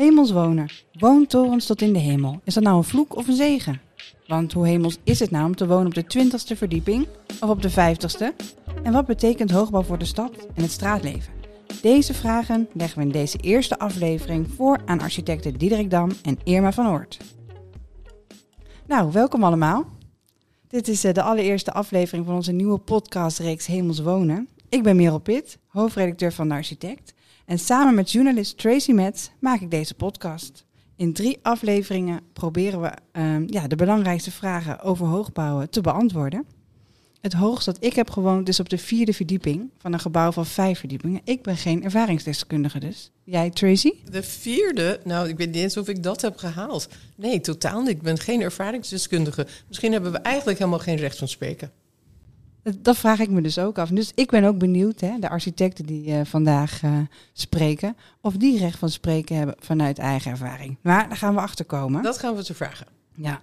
[0.00, 0.68] Hemels wonen.
[0.98, 2.40] Woontorens tot in de hemel.
[2.44, 3.80] Is dat nou een vloek of een zegen?
[4.26, 7.06] Want hoe hemels is het nou om te wonen op de 20ste verdieping
[7.40, 8.36] of op de 50ste?
[8.82, 11.32] En wat betekent hoogbouw voor de stad en het straatleven?
[11.82, 16.72] Deze vragen leggen we in deze eerste aflevering voor aan architecten Diederik Dam en Irma
[16.72, 17.18] van Oort.
[18.86, 19.84] Nou, welkom allemaal.
[20.68, 24.48] Dit is eh, de allereerste aflevering van onze nieuwe podcastreeks Hemels Wonen.
[24.68, 27.14] Ik ben Merel Pitt, hoofdredacteur van De Architect.
[27.50, 30.64] En samen met journalist Tracy Metz maak ik deze podcast.
[30.96, 36.44] In drie afleveringen proberen we ehm, ja, de belangrijkste vragen over hoogbouwen te beantwoorden.
[37.20, 40.46] Het hoogst dat ik heb gewoond is op de vierde verdieping van een gebouw van
[40.46, 41.20] vijf verdiepingen.
[41.24, 43.10] Ik ben geen ervaringsdeskundige dus.
[43.24, 43.92] Jij, Tracy?
[44.10, 45.00] De vierde?
[45.04, 46.88] Nou, ik weet niet eens of ik dat heb gehaald.
[47.16, 47.90] Nee, totaal niet.
[47.90, 49.46] Ik ben geen ervaringsdeskundige.
[49.68, 51.70] Misschien hebben we eigenlijk helemaal geen recht van spreken.
[52.62, 53.88] Dat vraag ik me dus ook af.
[53.88, 56.98] Dus ik ben ook benieuwd, hè, de architecten die uh, vandaag uh,
[57.32, 60.76] spreken, of die recht van spreken hebben vanuit eigen ervaring.
[60.82, 62.02] Maar daar gaan we achter komen.
[62.02, 62.86] Dat gaan we te vragen.
[63.14, 63.40] Ja.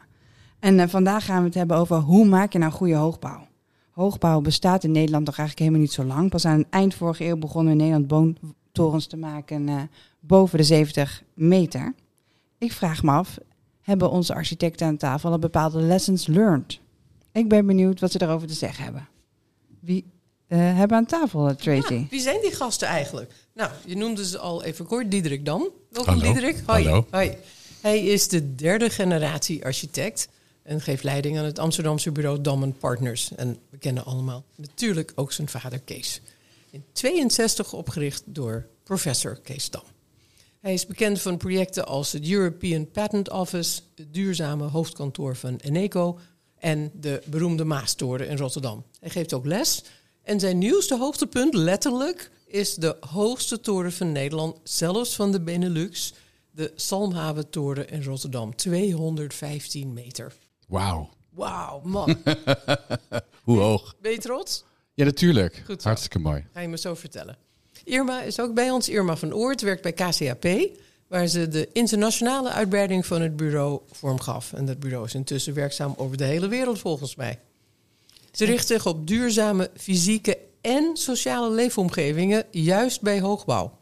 [0.60, 3.48] En uh, vandaag gaan we het hebben over hoe maak je nou goede hoogbouw.
[3.92, 6.30] Hoogbouw bestaat in Nederland toch eigenlijk helemaal niet zo lang.
[6.30, 10.64] Pas aan het eind vorige eeuw begonnen we in Nederland woontorens te maken boven de
[10.64, 11.94] 70 meter.
[12.58, 13.38] Ik vraag me af,
[13.82, 16.80] hebben onze architecten aan tafel al bepaalde lessons learned?
[17.38, 19.08] Ik ben benieuwd wat ze daarover te zeggen hebben.
[19.80, 20.06] Wie
[20.48, 21.94] uh, hebben aan tafel, Tracy?
[21.94, 23.34] Ja, wie zijn die gasten eigenlijk?
[23.54, 25.12] Nou, je noemde ze al even kort.
[25.12, 25.70] Diederik Dam.
[25.90, 26.34] Welkom, Hallo.
[26.34, 26.64] Diederik.
[26.66, 26.84] Hoi.
[26.84, 27.08] Hallo.
[27.12, 27.38] Hoi.
[27.82, 30.30] Hij is de derde generatie architect
[30.64, 33.36] en geeft leiding aan het Amsterdamse bureau Dam Partners.
[33.36, 36.22] En we kennen allemaal natuurlijk ook zijn vader Kees.
[36.70, 39.84] In 62 opgericht door professor Kees Dam.
[40.60, 46.20] Hij is bekend van projecten als het European Patent Office, het duurzame hoofdkantoor van Eneco
[46.60, 48.84] en de beroemde Maastoren in Rotterdam.
[49.00, 49.84] Hij geeft ook les.
[50.24, 56.14] En zijn nieuwste hoogtepunt, letterlijk, is de hoogste toren van Nederland, zelfs van de Benelux,
[56.52, 58.56] de Salmhaven-toren in Rotterdam.
[58.56, 60.34] 215 meter.
[60.68, 61.10] Wauw.
[61.30, 62.18] Wauw, man.
[63.44, 63.96] Hoe hoog?
[64.02, 64.64] Ben je trots?
[64.94, 65.62] Ja, natuurlijk.
[65.66, 65.88] Goed zo.
[65.88, 66.46] Hartstikke mooi.
[66.54, 67.38] Ga je me zo vertellen.
[67.84, 68.90] Irma is ook bij ons.
[68.90, 70.46] Irma van Oort werkt bij KCAP
[71.08, 74.54] waar ze de internationale uitbreiding van het bureau vorm gaf.
[74.54, 77.40] En dat bureau is intussen werkzaam over de hele wereld volgens mij.
[78.32, 83.78] Ze richt zich op duurzame fysieke en sociale leefomgevingen, juist bij hoogbouw.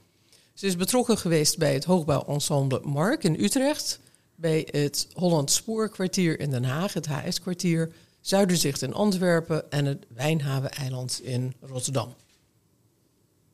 [0.53, 3.99] Ze is betrokken geweest bij het hoogbouwensemble Mark in Utrecht,
[4.35, 7.91] bij het Holland Spoorkwartier in Den Haag, het HS-kwartier,
[8.21, 12.15] Zuiderzicht in Antwerpen en het Wijnhaven-eiland in Rotterdam.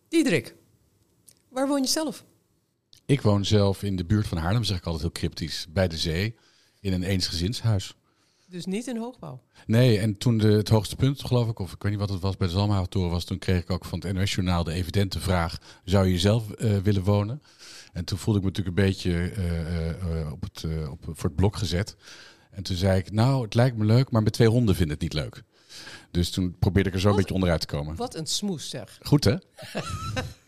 [0.07, 0.55] Diederik,
[1.49, 2.23] waar woon je zelf?
[3.11, 5.97] Ik woon zelf in de buurt van Haarlem, zeg ik altijd heel cryptisch, bij de
[5.97, 6.35] zee,
[6.79, 7.95] in een eensgezinshuis.
[8.47, 9.41] Dus niet in hoogbouw?
[9.65, 12.21] Nee, en toen de, het hoogste punt, geloof ik, of ik weet niet wat het
[12.21, 15.57] was, bij de Zalmhaventoren was, toen kreeg ik ook van het NOS-journaal de evidente vraag,
[15.83, 17.41] zou je zelf uh, willen wonen?
[17.93, 21.35] En toen voelde ik me natuurlijk een beetje uh, uh, op het, op, voor het
[21.35, 21.95] blok gezet.
[22.51, 25.01] En toen zei ik, nou, het lijkt me leuk, maar met twee honden vind ik
[25.01, 25.43] het niet leuk.
[26.11, 27.95] Dus toen probeerde ik er zo een beetje onderuit te komen.
[27.95, 28.97] Wat een smoes zeg.
[29.01, 29.35] Goed hè?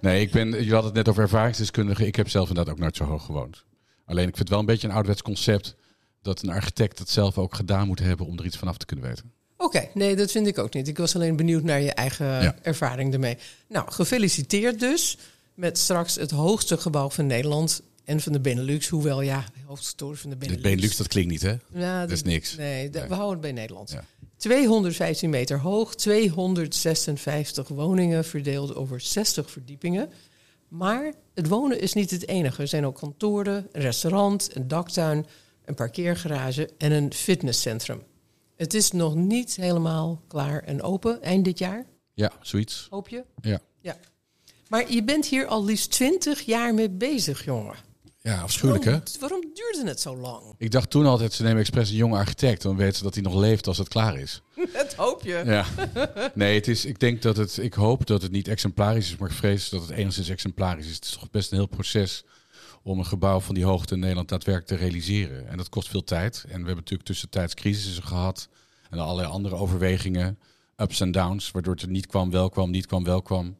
[0.00, 2.06] Nee, ik ben, je had het net over ervaringsdeskundige.
[2.06, 3.64] Ik heb zelf inderdaad ook nooit zo hoog gewoond.
[4.04, 5.74] Alleen ik vind het wel een beetje een ouderwets concept
[6.22, 9.06] dat een architect het zelf ook gedaan moet hebben om er iets vanaf te kunnen
[9.06, 9.32] weten.
[9.56, 10.88] Oké, okay, nee, dat vind ik ook niet.
[10.88, 12.56] Ik was alleen benieuwd naar je eigen ja.
[12.62, 13.38] ervaring ermee.
[13.68, 15.18] Nou, gefeliciteerd dus
[15.54, 18.88] met straks het hoogste gebouw van Nederland en van de Benelux.
[18.88, 20.62] Hoewel, ja, de hoogste toren van de Benelux.
[20.62, 21.56] De Benelux, dat klinkt niet, hè?
[21.74, 22.56] Ja, dat is niks.
[22.56, 23.90] Nee, nee, we houden het bij Nederland.
[23.90, 24.04] Ja.
[24.42, 30.10] 215 meter hoog, 256 woningen verdeeld over 60 verdiepingen.
[30.68, 32.62] Maar het wonen is niet het enige.
[32.62, 35.26] Er zijn ook kantoren, een restaurant, een daktuin,
[35.64, 38.02] een parkeergarage en een fitnesscentrum.
[38.56, 41.86] Het is nog niet helemaal klaar en open eind dit jaar.
[42.14, 42.86] Ja, zoiets.
[42.90, 43.24] Hoop je?
[43.40, 43.60] Ja.
[43.80, 43.96] ja.
[44.68, 47.76] Maar je bent hier al liefst 20 jaar mee bezig, jongen.
[48.22, 49.20] Ja, afschuwelijk waarom, hè?
[49.20, 50.42] Waarom duurde het zo lang?
[50.58, 52.62] Ik dacht toen altijd, ze nemen expres een jonge architect.
[52.62, 54.42] Dan weten ze dat hij nog leeft als het klaar is.
[54.72, 55.42] Dat hoop je.
[55.44, 55.64] Ja.
[56.34, 59.30] Nee, het is, ik denk dat het, ik hoop dat het niet exemplarisch is, maar
[59.30, 60.94] ik vrees dat het enigszins exemplarisch is.
[60.94, 62.24] Het is toch best een heel proces
[62.82, 65.48] om een gebouw van die hoogte in Nederland daadwerkelijk te realiseren.
[65.48, 66.36] En dat kost veel tijd.
[66.42, 68.48] En we hebben natuurlijk tussentijds crisissen gehad
[68.90, 70.38] en allerlei andere overwegingen,
[70.76, 73.56] ups en downs, waardoor het er niet kwam, wel kwam, niet kwam, wel kwam.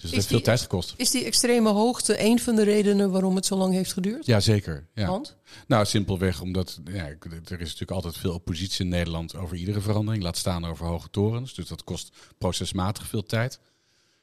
[0.00, 0.94] Dus het heeft veel tijd gekost.
[0.96, 4.26] Is die extreme hoogte een van de redenen waarom het zo lang heeft geduurd?
[4.26, 4.88] Ja, zeker.
[4.94, 5.06] Ja.
[5.06, 5.36] Want?
[5.66, 10.22] Nou, simpelweg omdat ja, er is natuurlijk altijd veel oppositie in Nederland over iedere verandering.
[10.22, 11.54] Laat staan over hoge torens.
[11.54, 13.60] Dus dat kost procesmatig veel tijd.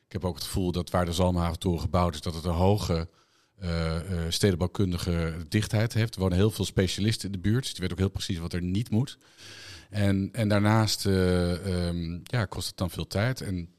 [0.06, 3.08] Ik heb ook het gevoel dat waar de Zalmhaventoren gebouwd is, dat het een hoge
[3.64, 6.16] uh, uh, stedenbouwkundige dichtheid heeft.
[6.16, 7.64] Er wonen heel veel specialisten in de buurt.
[7.64, 9.18] Dus die weten ook heel precies wat er niet moet.
[9.90, 13.42] En, en daarnaast uh, um, ja, kost het dan veel tijd.
[13.42, 13.70] En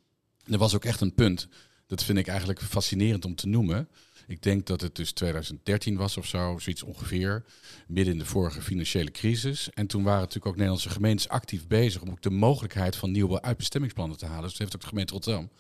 [0.45, 1.49] er was ook echt een punt
[1.89, 3.89] dat vind ik eigenlijk fascinerend om te noemen.
[4.27, 7.45] Ik denk dat het dus 2013 was of zo, zoiets ongeveer.
[7.87, 9.71] Midden in de vorige financiële crisis.
[9.75, 13.43] En toen waren natuurlijk ook Nederlandse gemeentes actief bezig om ook de mogelijkheid van nieuwe
[13.43, 14.49] uitbestemmingsplannen te halen.
[14.49, 15.51] Dus heeft ook de gemeente Rotterdam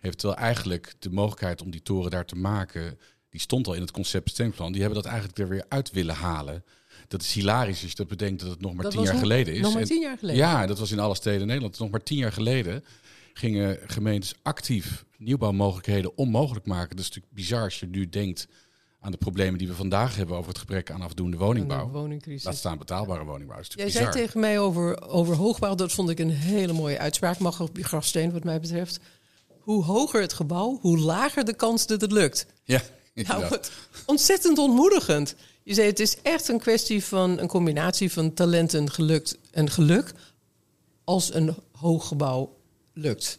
[0.00, 2.98] heeft wel eigenlijk de mogelijkheid om die toren daar te maken.
[3.30, 4.72] Die stond al in het concept bestemmingsplan.
[4.72, 6.64] Die hebben dat eigenlijk er weer uit willen halen.
[7.08, 9.54] Dat is hilarisch als je dat bedenkt dat het nog maar Dat tien jaar geleden
[9.54, 9.60] is.
[9.60, 10.40] Nog maar En- tien jaar geleden.
[10.40, 11.78] ja, dat was in alle steden in Nederland.
[11.78, 12.84] Nog maar tien jaar geleden
[13.34, 16.96] gingen gemeentes actief nieuwbouwmogelijkheden onmogelijk maken.
[16.96, 18.46] Dat is natuurlijk bizar als je nu denkt
[19.00, 21.88] aan de problemen die we vandaag hebben over het gebrek aan afdoende woningbouw.
[21.88, 22.44] woningcrisis.
[22.44, 23.56] Laat staan betaalbare woningbouw.
[23.56, 24.26] Dat is Jij natuurlijk zei bizar.
[24.26, 27.38] tegen mij over, over hoogbouw, dat vond ik een hele mooie uitspraak.
[27.38, 28.98] Mag op je grafsteen wat mij betreft.
[29.60, 32.46] Hoe hoger het gebouw, hoe lager de kans dat het lukt.
[32.64, 32.80] Ja,
[33.14, 33.70] Nou, wat
[34.06, 35.34] ontzettend ontmoedigend.
[35.62, 39.70] Je zei het is echt een kwestie van een combinatie van talent en, gelukt, en
[39.70, 40.12] geluk
[41.04, 42.56] als een hoog gebouw
[42.94, 43.38] lukt.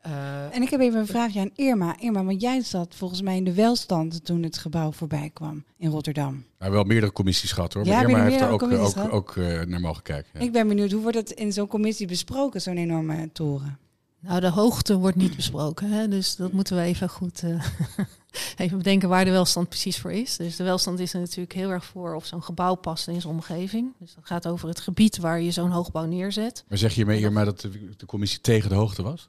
[0.00, 1.96] Eh, En ik heb even een vraagje aan Irma.
[2.00, 5.90] Irma, want jij zat volgens mij in de welstand toen het gebouw voorbij kwam in
[5.90, 6.44] Rotterdam.
[6.58, 7.84] Nou, wel meerdere commissies gehad hoor.
[7.84, 10.30] Ja, Maar Irma heeft er ook, commissies ook, eh, naar mogen kijken.
[10.34, 10.40] ja.
[10.40, 13.78] Ik ben benieuwd, hoe wordt het in zo'n commissie besproken, zo'n enorme toren?
[14.20, 15.90] Nou, de hoogte wordt niet besproken.
[15.90, 16.08] Hè?
[16.08, 17.64] Dus dat moeten we even goed eh,
[18.56, 20.36] even bedenken waar de welstand precies voor is.
[20.36, 23.32] Dus de welstand is er natuurlijk heel erg voor of zo'n gebouw past in zijn
[23.34, 23.92] omgeving.
[23.98, 26.64] Dus dat gaat over het gebied waar je zo'n hoogbouw neerzet.
[26.68, 29.28] Maar zeg je hiermee Irma dat de, commissie tegen de hoogte was?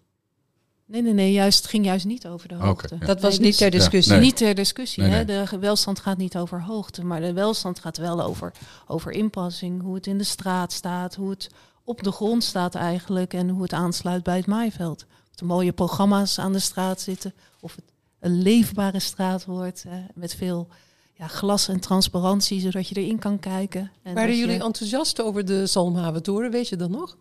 [0.86, 2.98] Nee, nee, nee, juist, het ging juist niet over de hoogte.
[3.00, 3.06] ja.
[3.06, 4.14] Dat was Nee, niet dus- ter discussie.
[4.14, 4.22] nee.
[4.22, 5.04] Niet ter discussie.
[5.04, 5.26] Nee, Hè?
[5.26, 8.52] De welstand gaat niet over hoogte, maar de welstand gaat wel over,
[8.88, 11.50] over inpassing, hoe het in de straat staat, hoe het
[11.88, 15.06] op de grond staat eigenlijk en hoe het aansluit bij het maaiveld.
[15.34, 17.86] Of er mooie programma's aan de straat zitten, of het
[18.20, 20.68] een leefbare straat wordt hè, met veel
[21.14, 23.92] ja, glas en transparantie, zodat je erin kan kijken.
[24.04, 27.18] En waren je- jullie enthousiast over de Zalmhaventoren, weet je dat nog?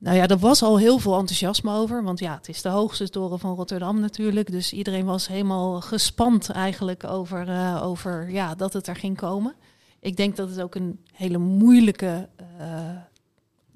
[0.00, 2.02] nou ja, er was al heel veel enthousiasme over.
[2.02, 4.50] Want ja, het is de hoogste toren van Rotterdam natuurlijk.
[4.50, 9.54] Dus iedereen was helemaal gespand eigenlijk over, eh, over ja, dat het er ging komen.
[10.00, 12.28] Ik denk dat het ook een hele moeilijke
[12.58, 12.66] eh,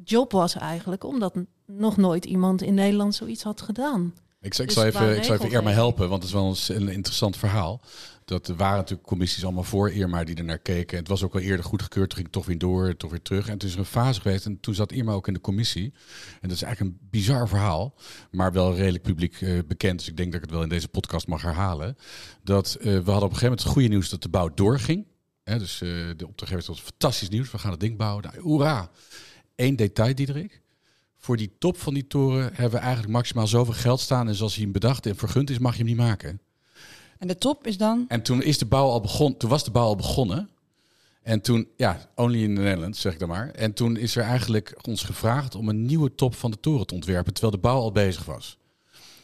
[0.05, 1.05] job was eigenlijk.
[1.05, 1.35] Omdat
[1.67, 4.15] nog nooit iemand in Nederland zoiets had gedaan.
[4.41, 6.83] Ik, ik Dus zal even, ik zal even Irma helpen, want het is wel een,
[6.83, 7.81] een interessant verhaal.
[8.25, 10.99] Dat er waren natuurlijk commissies allemaal voor Irma die er naar keken.
[10.99, 13.49] Het was ook al eerder goedgekeurd, toen ging het toch weer door, toch weer terug.
[13.49, 15.93] En toen is er een fase geweest en toen zat Irma ook in de commissie.
[16.41, 17.95] En dat is eigenlijk een bizar verhaal,
[18.31, 19.99] maar wel redelijk publiek eh, bekend.
[19.99, 21.97] Dus ik denk dat ik het wel in deze podcast mag herhalen.
[22.45, 25.07] Dat eh, we hadden op een gegeven moment het goede nieuws dat de bouw doorging.
[25.45, 27.51] Hè, dus eh, de opdrachtgever was fantastisch nieuws.
[27.51, 28.23] We gaan het ding bouwen.
[28.23, 28.91] Nou, hoera!
[29.57, 30.61] Eén detail, Diederik.
[31.17, 34.29] Voor die top van die toren hebben we eigenlijk maximaal zoveel geld staan.
[34.29, 36.41] En zoals hij hem bedacht en vergund is, mag je hem niet maken.
[37.19, 38.05] En de top is dan...
[38.09, 39.39] En toen is de bouw al begonnen.
[39.39, 40.51] Toen was de bouw al begonnen.
[41.23, 43.51] En toen, ja, only in the Netherlands, zeg ik dan maar.
[43.51, 46.95] En toen is er eigenlijk ons gevraagd om een nieuwe top van de toren te
[46.95, 48.59] ontwerpen, terwijl de bouw al bezig was.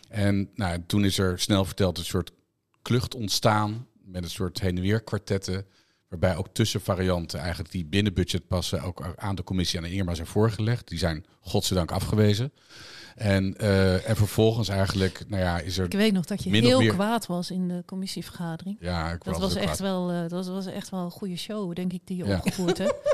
[0.08, 2.32] En nou, toen is er snel verteld een soort
[2.82, 5.66] klucht ontstaan met een soort heen en weer kwartetten.
[6.08, 10.14] Waarbij ook tussenvarianten eigenlijk die binnen budget passen ook aan de commissie aan de Irma
[10.14, 10.88] zijn voorgelegd.
[10.88, 12.52] Die zijn godzijdank afgewezen.
[13.16, 15.84] En, eh, en vervolgens eigenlijk, nou ja, is er...
[15.84, 18.76] Ik weet nog dat je heel meer- kwaad was in de commissievergadering.
[18.80, 19.78] Ja, ik Dat was echt kwaad.
[19.78, 22.36] wel, eh, dat was echt wel een goede show, denk ik, die je Ja.
[22.36, 22.94] opgevoerd hebt.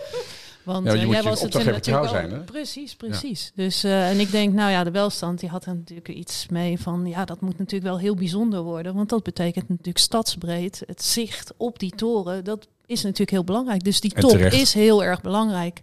[0.64, 2.38] Want Ja, eh, jij was het natuurlijk zijn, hè?
[2.40, 3.52] Precies, precies.
[3.55, 7.06] Dus, en ik denk, nou ja, de welstand die had er natuurlijk iets mee van,
[7.06, 8.94] ja, dat moet natuurlijk wel heel bijzonder worden.
[8.94, 10.82] Want dat betekent natuurlijk stadsbreed.
[10.87, 13.85] Het zicht op die toren, dat is natuurlijk heel belangrijk.
[13.85, 15.83] Dus die top is heel erg belangrijk.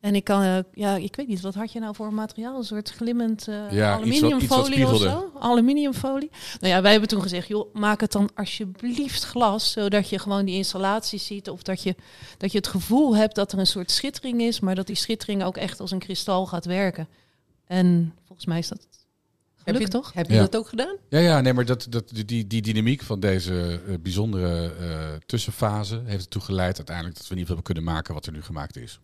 [0.00, 2.58] En ik kan, eh, ja, ik weet niet, wat had je nou voor materiaal?
[2.58, 5.32] Een soort glimmend eh Ja, aluminiumfolie of zo?
[5.38, 6.30] Aluminiumfolie.
[6.60, 10.44] Nou ja, wij hebben toen gezegd, joh, maak het dan alsjeblieft glas, zodat je gewoon
[10.44, 11.94] die installatie ziet of dat je,
[12.36, 15.44] dat je het gevoel hebt dat er een soort schittering is, maar dat die schittering
[15.44, 17.08] ook echt als een kristal gaat werken.
[17.66, 18.86] En volgens mij is dat
[19.72, 20.12] Heb je, toch?
[20.12, 20.40] Heb je Ja.
[20.40, 20.96] dat ook gedaan?
[21.08, 26.02] Ja, ja, nee, maar dat, dat, die, die dynamiek van deze eh, bijzondere eh, tussenfase
[26.04, 28.42] heeft ertoe geleid uiteindelijk dat we in ieder geval hebben kunnen maken wat er nu
[28.42, 29.00] gemaakt is.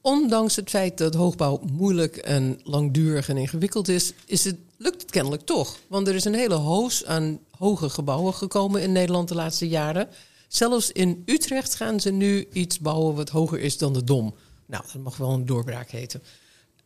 [0.00, 5.10] Ondanks het feit dat hoogbouw moeilijk en langdurig en ingewikkeld is, is het, lukt het
[5.10, 5.78] kennelijk toch.
[5.86, 10.08] Want er is een hele hoos aan hoge gebouwen gekomen in Nederland de laatste jaren.
[10.48, 14.34] Zelfs in Utrecht gaan ze nu iets bouwen wat hoger is dan de Dom.
[14.66, 16.22] Nou, dat mag wel een doorbraak heten.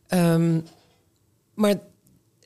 [0.07, 0.59] Ehm,
[1.53, 1.79] maar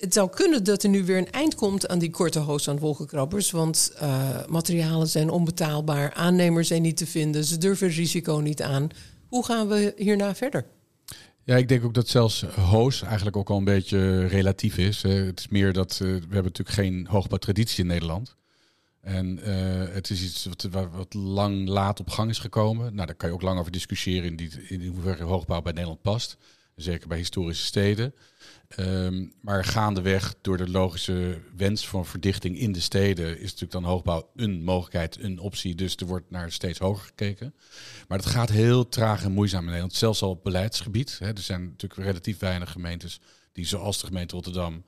[0.01, 2.79] het zou kunnen dat er nu weer een eind komt aan die korte hoos aan
[2.79, 3.51] wolkenkrabbers.
[3.51, 8.62] Want eh, materialen zijn onbetaalbaar, aannemers zijn niet te vinden, ze durven het risico niet
[8.62, 8.89] aan.
[9.27, 10.65] Hoe gaan we hierna verder?
[11.43, 15.01] Ja, ik denk ook dat zelfs hoos eigenlijk ook al een beetje relatief is.
[15.01, 18.36] Het is meer dat eh, we hebben natuurlijk geen hoogbouwtraditie in Nederland.
[19.01, 22.93] En eh, het is iets wat, wat lang laat op gang is gekomen.
[22.93, 26.01] Nou, daar kan je ook lang over discussiëren in, die, in hoeverre hoogbouw bij Nederland
[26.01, 26.38] past.
[26.75, 28.13] Zeker bij historische steden.
[28.67, 33.83] Ehm, maar gaandeweg, door de logische wens van verdichting in de steden, is natuurlijk dan
[33.83, 35.75] hoogbouw een mogelijkheid, een optie.
[35.75, 37.53] Dus er wordt naar steeds hoger gekeken.
[38.07, 39.93] Maar dat gaat heel traag en moeizaam in Nederland.
[39.93, 41.19] Zelfs al op beleidsgebied.
[41.19, 41.27] Hè.
[41.27, 43.19] Er zijn natuurlijk relatief weinig gemeentes
[43.51, 44.83] die, zoals de gemeente Rotterdam,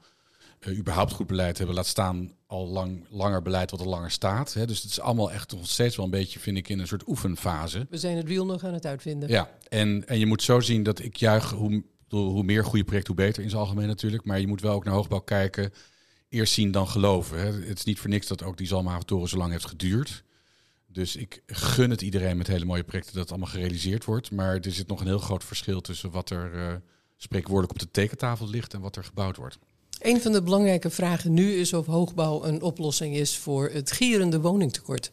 [0.67, 1.75] uh, überhaupt goed beleid hebben.
[1.75, 4.53] Laat staan al lang, langer beleid wat er langer staat.
[4.53, 4.65] Hè.
[4.65, 7.07] Dus het is allemaal echt nog steeds wel een beetje, vind ik, in een soort
[7.07, 7.87] oefenfase.
[7.89, 9.29] We zijn het wiel nog aan het uitvinden.
[9.29, 11.83] Ja, en, en je moet zo zien dat ik juich hoe
[12.17, 14.25] hoe meer goede projecten, hoe beter in zijn algemeen natuurlijk.
[14.25, 15.73] Maar je moet wel ook naar hoogbouw kijken.
[16.29, 17.39] Eerst zien dan geloven.
[17.39, 17.51] Hè.
[17.67, 20.23] Het is niet voor niks dat ook die Zalmhaven zo lang heeft geduurd.
[20.87, 24.31] Dus ik gun het iedereen met hele mooie projecten dat het allemaal gerealiseerd wordt.
[24.31, 26.73] Maar er zit nog een heel groot verschil tussen wat er uh,
[27.17, 29.57] spreekwoordelijk op de tekentafel ligt en wat er gebouwd wordt.
[30.03, 34.39] Een van de belangrijke vragen nu is of hoogbouw een oplossing is voor het gierende
[34.39, 35.11] woningtekort.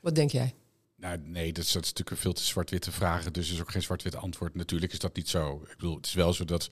[0.00, 0.54] Wat denk jij?
[0.96, 3.32] Nou, nee, dat is, dat natuurlijk veel te zwart-witte vragen.
[3.32, 4.54] Dus is ook geen zwart-wit antwoord.
[4.54, 5.62] Natuurlijk is dat niet zo.
[5.70, 6.68] Ik bedoel, het is wel zo dat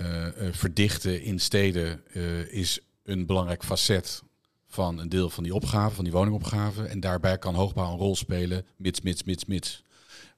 [0.00, 4.22] uh, verdichten in steden uh, is een belangrijk facet
[4.66, 6.84] van een deel van die opgave, van die woningopgave.
[6.84, 9.82] En daarbij kan hoogbouw een rol spelen, mits, mits, mits, mits.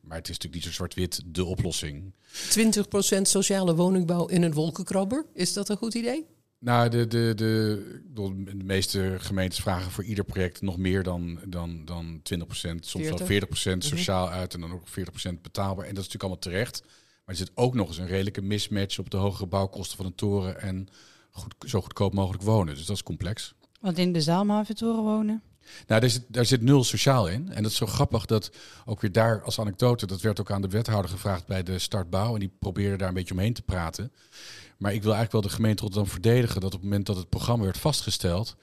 [0.00, 2.14] Maar het is natuurlijk niet zo zwart-wit de oplossing.
[3.18, 6.26] 20% sociale woningbouw in een wolkenkrabber, is dat een goed idee?
[6.60, 11.84] Nou, de, de, de, de, meeste gemeentes vragen voor ieder project nog meer dan, dan,
[11.84, 13.28] dan 20%, soms 40.
[13.28, 13.80] wel 40% mhm.
[13.80, 14.92] sociaal uit en dan ook 40%
[15.42, 15.86] betaalbaar.
[15.86, 16.82] En dat is natuurlijk allemaal terecht.
[16.82, 20.14] Maar er zit ook nog eens een redelijke mismatch op de hogere bouwkosten van een
[20.14, 20.88] toren en
[21.30, 22.74] goed, zo goedkoop mogelijk wonen.
[22.74, 23.54] Dus dat is complex.
[23.80, 25.42] Want in de Zaalmaventoren wonen?
[25.86, 27.52] Nou, daar zit, daar zit nul sociaal in.
[27.52, 28.50] En dat is zo grappig dat
[28.84, 32.34] ook weer daar als anekdote, dat werd ook aan de wethouder gevraagd bij de startbouw.
[32.34, 34.12] En die probeerde daar een beetje omheen te praten.
[34.78, 37.28] Maar ik wil eigenlijk wel de gemeente Rotterdam verdedigen dat op het moment dat het
[37.28, 38.56] programma werd vastgesteld,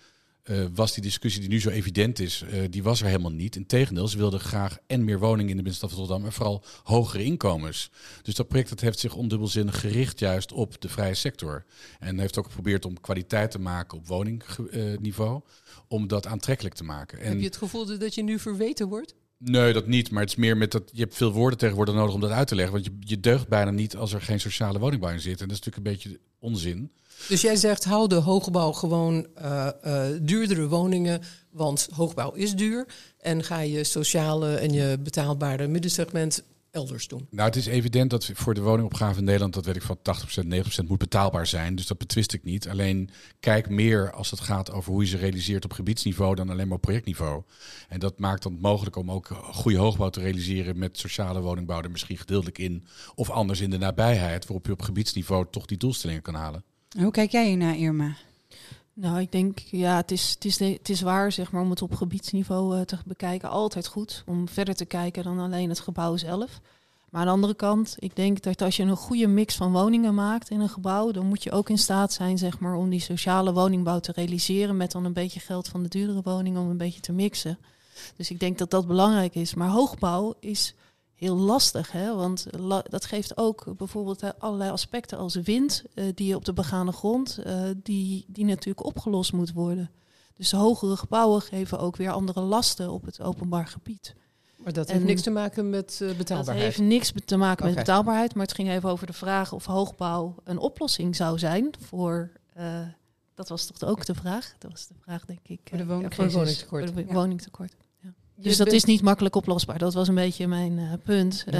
[0.50, 3.56] uh, was die discussie die nu zo evident is, uh, die was er helemaal niet.
[3.56, 7.24] Integendeel, ze wilden graag en meer woningen in de binnenstad van Rotterdam en vooral hogere
[7.24, 7.92] inkomens.
[8.22, 11.66] Dus dat project dat heeft zich ondubbelzinnig gericht juist op de vrije sector.
[12.00, 15.42] En heeft ook geprobeerd om kwaliteit te maken op woningniveau,
[15.88, 17.20] om dat aantrekkelijk te maken.
[17.20, 19.16] En Heb je het gevoel dat je nu verweten wordt?
[19.38, 20.12] Nee, dat niet.
[20.12, 22.48] Maar het is meer met dat je hebt veel woorden tegenwoordig nodig om dat uit
[22.48, 22.74] te leggen.
[22.74, 25.42] Want je, je deugt bijna niet als er geen sociale woningbouw in zit.
[25.42, 26.92] En dat is natuurlijk een beetje onzin.
[27.28, 32.88] Dus jij zegt, hou de hoogbouw gewoon uh, uh, duurdere woningen, want hoogbouw is duur.
[33.18, 36.44] En ga je sociale en je betaalbare middensegment
[36.76, 37.28] elders doen?
[37.30, 40.46] Nou, het is evident dat voor de woningopgave in Nederland, dat weet ik van 80%,
[40.84, 41.76] 90% moet betaalbaar zijn.
[41.76, 42.70] Dus dat betwist ik niet.
[42.70, 46.68] Alleen kijk meer als het gaat over hoe je ze realiseert op gebiedsniveau dan alleen
[46.68, 47.44] maar op projectniveau.
[47.90, 51.92] En dat maakt het mogelijk om ook goede hoogbouw te realiseren met sociale woningbouw er
[51.92, 52.86] misschien gedeeltelijk in.
[53.16, 56.64] Of anders in de nabijheid, waarop je op gebiedsniveau toch die doelstellingen kan halen.
[57.00, 58.16] Hoe kijk jij hiernaar, Irma?
[58.94, 61.82] Nou, ik denk, ja, het is, het is, het is waar, zeg maar, om het
[61.82, 63.50] op gebiedsniveau uh, te bekijken.
[63.50, 66.60] Altijd goed om verder te kijken dan alleen het gebouw zelf.
[67.10, 70.14] Maar aan de andere kant, ik denk dat als je een goede mix van woningen
[70.14, 73.00] maakt in een gebouw, dan moet je ook in staat zijn, zeg maar, om die
[73.00, 76.78] sociale woningbouw te realiseren met dan een beetje geld van de duurdere woningen om een
[76.78, 77.58] beetje te mixen.
[78.16, 79.54] Dus ik denk dat dat belangrijk is.
[79.54, 80.74] Maar hoogbouw is
[81.16, 81.92] heel lastig.
[81.92, 82.16] Hè?
[82.16, 82.48] Want
[82.90, 87.62] dat geeft ook bijvoorbeeld allerlei aspecten als wind, uh, die op de begane grond, uh,
[87.84, 89.92] die, die natuurlijk opgelost moet worden.
[90.34, 94.16] Dus hogere gebouwen geven ook weer andere lasten op het openbaar gebied.
[94.58, 96.46] Maar dat heeft niks te maken met uh, betaalbaarheid?
[96.46, 99.66] Dat heeft niks te maken met betaalbaarheid, maar het ging even over de vraag of
[99.66, 102.32] hoogbouw een oplossing zou zijn voor...
[103.34, 104.54] dat was toch ook de vraag?
[104.58, 105.60] Dat was de vraag, denk ik.
[105.64, 106.66] Voor de, woningtekort.
[106.70, 107.76] Voor de woningtekort.
[108.38, 109.78] Dus dat is niet makkelijk oplosbaar.
[109.78, 111.46] Dat was een beetje mijn uh, punt.
[111.48, 111.54] Uh,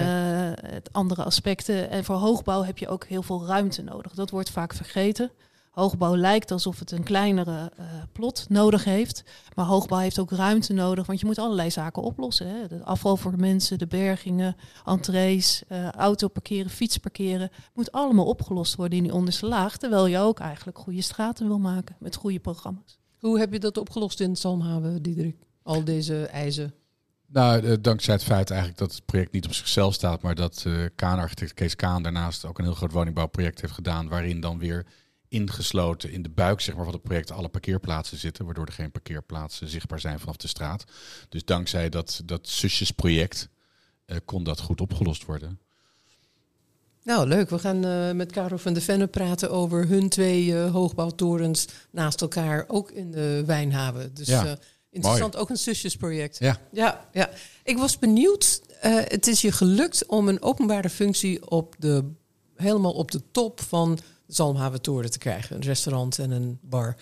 [0.56, 1.90] het andere aspecten.
[1.90, 4.14] En voor hoogbouw heb je ook heel veel ruimte nodig.
[4.14, 5.32] Dat wordt vaak vergeten.
[5.72, 9.24] Hoogbouw lijkt alsof het een kleinere uh, plot nodig heeft.
[9.56, 12.48] Maar hoogbouw heeft ook ruimte nodig, want je moet allerlei zaken oplossen.
[12.48, 12.68] Hè.
[12.68, 14.56] De afval voor mensen, de bergingen,
[14.86, 17.50] entrees, auto parkeren, fiets parkeren.
[17.74, 19.78] Moet allemaal opgelost worden in die onderste laag.
[19.78, 22.98] Terwijl je ook eigenlijk goede straten wil maken met goede programma's.
[23.20, 25.38] Hoe heb je dat opgelost in Salmhaven, Diederik?
[25.66, 26.74] Al deze eisen?
[27.28, 30.64] Nou, uh, dankzij het feit eigenlijk dat het project niet op zichzelf staat, maar dat
[30.68, 34.86] uh, Kaan-architect Kees Kaan daarnaast ook een heel groot woningbouwproject heeft gedaan, waarin dan weer
[35.28, 38.92] ingesloten in de buik zeg maar, van het project alle parkeerplaatsen zitten, waardoor er geen
[38.92, 40.84] parkeerplaatsen zichtbaar zijn vanaf de straat.
[41.30, 43.50] Dus dankzij dat, dat zusjesproject
[44.06, 45.60] uh, kon dat goed opgelost worden.
[47.04, 47.50] Nou, leuk.
[47.50, 52.22] We gaan uh, met Caro van de Venne praten over hun twee uh, hoogbouwtorens naast
[52.22, 54.14] elkaar, ook in de Wijnhaven.
[54.14, 54.58] Dus ja.
[54.96, 56.40] Interessant, ook een zusjesproject.
[56.40, 56.58] Ja.
[56.72, 57.30] Ja, ja.
[57.64, 58.62] Ik was benieuwd.
[58.86, 62.12] Uh, het is je gelukt om een openbare functie op de,
[62.56, 65.56] helemaal op de top van de Toren te krijgen.
[65.56, 66.96] Een restaurant en een bar.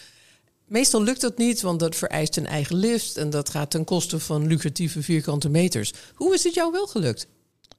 [0.68, 4.20] Meestal lukt dat niet, want dat vereist een eigen lift en dat gaat ten koste
[4.20, 5.94] van lucratieve vierkante meters.
[6.14, 7.28] Hoe is het jou wel gelukt?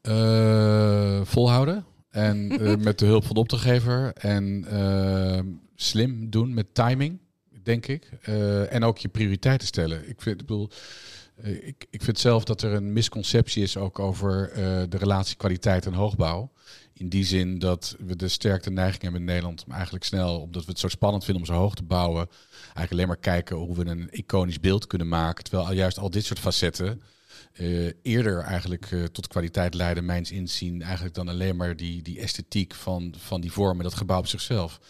[0.03, 4.13] Uh, volhouden En eh, met de hulp van de opdrachtgever.
[4.13, 5.41] En eh,
[5.75, 7.19] slim doen met timing,
[7.65, 8.11] denk ik.
[8.23, 10.09] Eh, en ook je prioriteiten stellen.
[10.09, 10.69] Ik vind, bedoel,
[11.35, 15.37] eh, ik, ik vind zelf dat er een misconceptie is ook over eh, de relatie
[15.37, 16.53] kwaliteit en hoogbouw.
[16.93, 20.65] In die zin dat we de sterkte neiging hebben in Nederland om eigenlijk snel, omdat
[20.65, 22.29] we het zo spannend vinden om zo hoog te bouwen,
[22.61, 25.45] eigenlijk alleen maar kijken hoe we een iconisch beeld kunnen maken.
[25.45, 27.03] Terwijl juist al dit soort facetten
[27.55, 32.21] eh, eerder eigenlijk eh, tot kwaliteit leiden, mijns inzien, eigenlijk dan alleen maar die, die
[32.21, 34.81] esthetiek van, van die vormen, dat gebouw op zichzelf.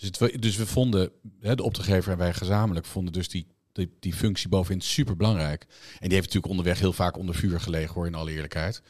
[0.00, 3.90] Dus, het, dus we vonden, hè, de opdrachtgever en wij gezamenlijk, vonden dus die, die,
[4.00, 5.62] die functie bovenin super belangrijk.
[5.62, 8.82] En die heeft natuurlijk onderweg heel vaak onder vuur gelegen, hoor, in alle eerlijkheid.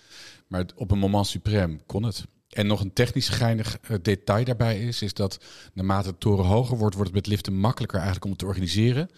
[0.46, 2.24] Maar op een moment suprême kon het.
[2.48, 6.76] En nog een technisch geinig eh, detail daarbij is, is dat naarmate de toren hoger
[6.76, 9.10] wordt, wordt het met liften makkelijker eigenlijk om te organiseren.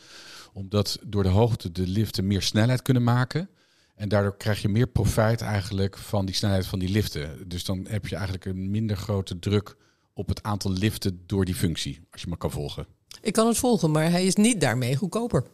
[0.53, 3.49] Omdat door de hoogte de liften meer snelheid kunnen maken.
[3.97, 7.49] En daardoor krijg je meer profijt eigenlijk van die snelheid van die liften.
[7.49, 9.77] Dus dan heb je eigenlijk een minder grote druk
[10.13, 12.87] op het aantal liften door die functie, als je me kan volgen.
[13.21, 15.47] Ik kan het volgen, maar hij is niet daarmee goedkoper.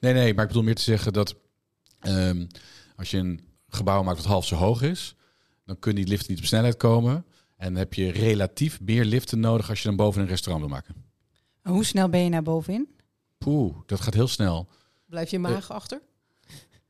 [0.00, 1.34] Nee, nee, maar ik bedoel meer te zeggen dat
[2.00, 2.46] ehm,
[2.96, 5.16] als je een gebouw maakt wat half zo hoog is,
[5.64, 7.24] dan kunnen die liften niet op snelheid komen.
[7.56, 10.74] En dan heb je relatief meer liften nodig als je dan boven een restaurant wil
[10.74, 10.94] maken.
[11.62, 12.88] Hoe snel ben je naar bovenin?
[13.38, 14.68] Poeh, dat gaat heel snel.
[15.06, 16.00] Blijf je maag achter?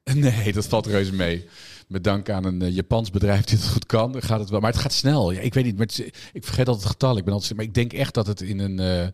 [0.14, 1.48] Nee, dat valt reuze mee.
[1.88, 4.60] Met dank aan een eh, Japans bedrijf die het goed kan, dan gaat het wel.
[4.60, 5.30] Maar het gaat snel.
[5.30, 7.16] Ja, ik weet niet, maar het is- ik vergeet altijd het getal.
[7.16, 9.08] Ik ben altijd, maar ik denk echt dat het in een eh,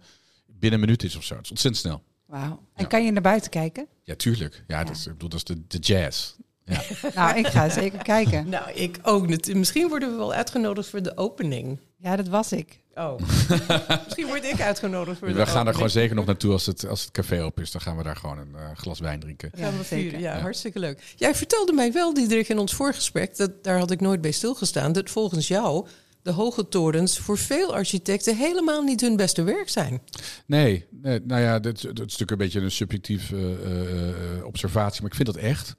[0.46, 1.34] binnen een minuut is of zo.
[1.34, 2.02] Het is ontzettend snel.
[2.26, 2.50] Wauw.
[2.74, 2.84] En Ja.
[2.84, 3.86] kan je naar buiten kijken?
[4.02, 4.64] Ja, tuurlijk.
[4.66, 6.32] Ja, Dat, is, ik bedoel, dat is de, de jazz.
[6.64, 6.82] Ja.
[7.14, 8.48] Nou, ik ga zeker kijken.
[8.48, 9.46] Nou, ik ook.
[9.54, 11.78] Misschien worden we wel uitgenodigd voor de opening.
[11.96, 12.80] Ja, dat was ik.
[13.00, 13.18] Oh.
[14.04, 17.00] Misschien word ik uitgenodigd voor We gaan er gewoon zeker nog naartoe als het, als
[17.00, 17.70] het café op is.
[17.70, 19.50] Dan gaan we daar gewoon een eh, glas wijn drinken.
[19.56, 20.18] Ja, zeker.
[20.18, 20.40] Ja, Ja.
[20.40, 21.14] hartstikke leuk.
[21.16, 23.36] Jij vertelde mij wel, Diederik, in ons voorgesprek...
[23.36, 24.92] Dat, daar had ik nooit bij stilgestaan...
[24.92, 25.86] dat volgens jou
[26.22, 28.36] de hoge torens voor veel architecten...
[28.36, 30.00] helemaal niet hun beste werk zijn.
[30.46, 34.44] Nee, nee nou ja, dat, dat is natuurlijk een beetje een subjectief eh, eh, eh,
[34.44, 35.76] observatie, maar ik vind dat echt.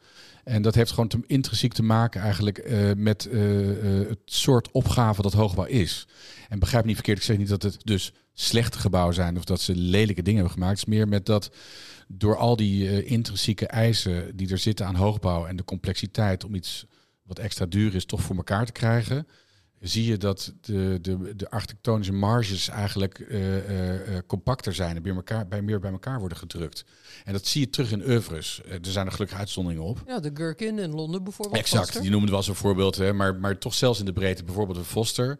[0.52, 4.72] En dat heeft gewoon te, intrinsiek te maken eigenlijk eh, met eh, eh, het soort
[4.72, 6.08] opgave dat hoogbouw is.
[6.50, 9.62] En begrijp niet verkeerd, ik zeg niet dat het dus slechte gebouwen zijn of dat
[9.62, 10.80] ze lelijke dingen hebben gemaakt.
[10.80, 11.52] Het is meer met dat
[12.08, 16.86] door al die intrinsieke eisen die er zitten aan hoogbouw en de complexiteit om iets
[17.24, 19.28] wat extra duur is toch voor elkaar te krijgen,
[19.82, 25.02] zie je dat de, de, de architectonische marges eigenlijk eh, eh, eh, compacter zijn en
[25.04, 26.86] bij, elkaar, bij meer bij elkaar worden gedrukt.
[27.24, 28.62] En dat zie je terug in oeuvres.
[28.66, 30.04] Er zijn er gelukkig uitzonderingen op.
[30.08, 31.58] Ja, de Gherkin in Londen bijvoorbeeld.
[31.60, 32.02] Exact, Foster.
[32.02, 32.96] die noemen het wel zo'n voorbeeld.
[32.96, 35.40] Hè, maar, maar toch zelfs in de breedte, bijvoorbeeld een Foster,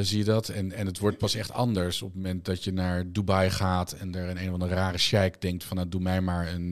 [0.00, 0.48] zie je dat.
[0.48, 3.92] En, en het wordt pas echt anders op het moment dat je naar Dubai gaat
[3.92, 6.70] en er een een of andere rare sheik denkt van nou, doe mij maar een,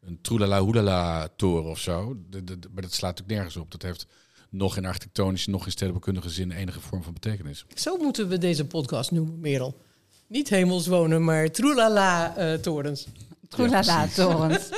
[0.00, 2.16] een troelala hoelala toren of zo.
[2.30, 3.70] De, de, de- maar dat slaat natuurlijk nergens op.
[3.70, 4.06] Dat heeft
[4.48, 7.64] nog in architectonische, nog in stedenbouwkundige zin enige vorm van betekenis.
[7.74, 9.80] Zo moeten we deze podcast noemen, Merel.
[10.26, 13.06] Niet hemels wonen, maar troelala-torens.
[13.48, 14.68] Troelala, torens.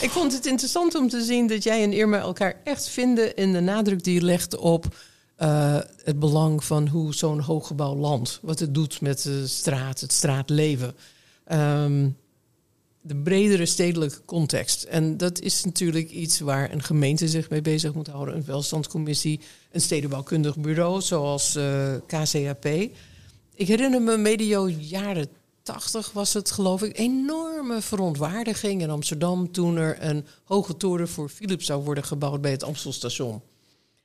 [0.00, 3.52] Ik vond het interessant om te zien dat jij en Irma elkaar echt vinden in
[3.52, 4.96] de nadruk die je legt op
[5.36, 8.38] eh, het belang van hoe zo'n hooggebouw landt.
[8.42, 10.94] Wat het doet met de straat, het straatleven.
[11.44, 12.08] Ehm,
[13.02, 14.82] de bredere stedelijke context.
[14.82, 18.36] En dat is natuurlijk iets waar een gemeente zich mee bezig moet houden.
[18.36, 22.64] Een welstandscommissie, een stedenbouwkundig bureau zoals eh, KCAP.
[23.54, 25.28] Ik herinner me medio jaren
[25.62, 31.28] 80 was het geloof ik enorme verontwaardiging in Amsterdam toen er een hoge toren voor
[31.28, 33.42] Philips zou worden gebouwd bij het Amstelstation.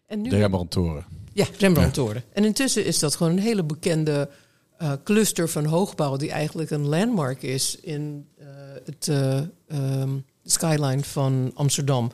[0.06, 1.06] En nu De Rembrandt-toren.
[1.34, 2.24] ja, Rembrandt-toren.
[2.34, 4.30] En intussen is dat gewoon een hele bekende
[4.78, 6.18] eh, cluster van hoogbouw...
[6.18, 8.46] die eigenlijk een landmark is in eh,
[8.86, 12.12] het eh, ehm, skyline van Amsterdam.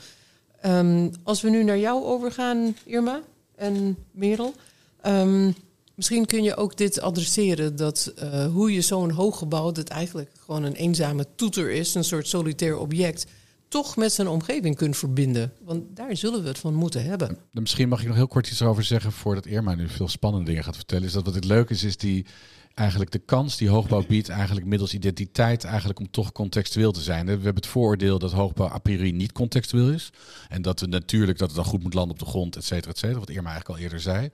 [0.61, 3.21] Ehm, als we nu naar jou overgaan, Irma
[3.55, 4.53] en Merel...
[5.01, 5.51] ehm,
[5.95, 7.75] misschien kun je ook dit adresseren...
[7.75, 8.13] dat
[8.53, 11.95] hoe je zo'n hooggebouw, dat eigenlijk gewoon een eenzame toeter is...
[11.95, 13.25] een soort solitair object...
[13.73, 15.53] toch met zijn omgeving kunt verbinden.
[15.63, 17.37] Want daar zullen we het van moeten hebben.
[17.51, 20.63] Misschien mag ik nog heel kort iets over zeggen voordat Irma nu veel spannende dingen
[20.63, 21.05] gaat vertellen.
[21.05, 22.25] Is dat wat het leuk is, is die
[22.73, 27.25] eigenlijk de kans die hoogbouw biedt, eigenlijk middels identiteit, eigenlijk om toch contextueel te zijn.
[27.25, 30.09] We hebben het vooroordeel dat hoogbouw a priori niet contextueel is.
[30.49, 32.91] En dat we natuurlijk dat het dan goed moet landen op de grond, et cetera,
[32.91, 33.19] et cetera.
[33.19, 34.29] Wat Irma eigenlijk al eerder zei.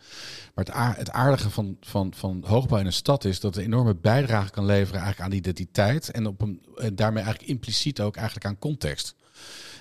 [0.56, 3.64] Maar het, aar- het aardige van, van, van hoogbouw in een stad is dat het
[3.64, 6.12] enorme bijdrage kan leveren eigenlijk aan identiteit.
[6.12, 6.42] En, op
[6.76, 9.16] en daarmee eigenlijk impliciet ook eigenlijk aan context.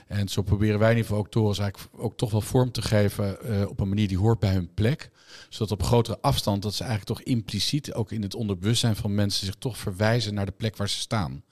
[0.07, 2.83] En zo proberen wij in ieder geval ook torens eigenlijk ook toch wel vorm te
[2.83, 5.11] geven eh, op een manier die hoort bij hun plek.
[5.49, 9.47] Zodat op grotere afstand dat ze eigenlijk toch impliciet ook in het onderbewustzijn van mensen
[9.47, 11.43] zich toch verwijzen naar de plek waar ze staan.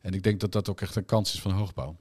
[0.00, 1.96] En ik denk dat dat ook echt een kans is van hoogbouw.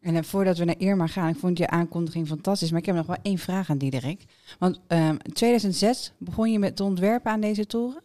[0.00, 2.94] En eh, voordat we naar Irma gaan, ik vond je aankondiging fantastisch, maar ik heb
[2.94, 4.24] nog wel één vraag aan Diederik.
[4.58, 8.02] Want ehm, in 2006 begon je met het ontwerpen aan deze toren?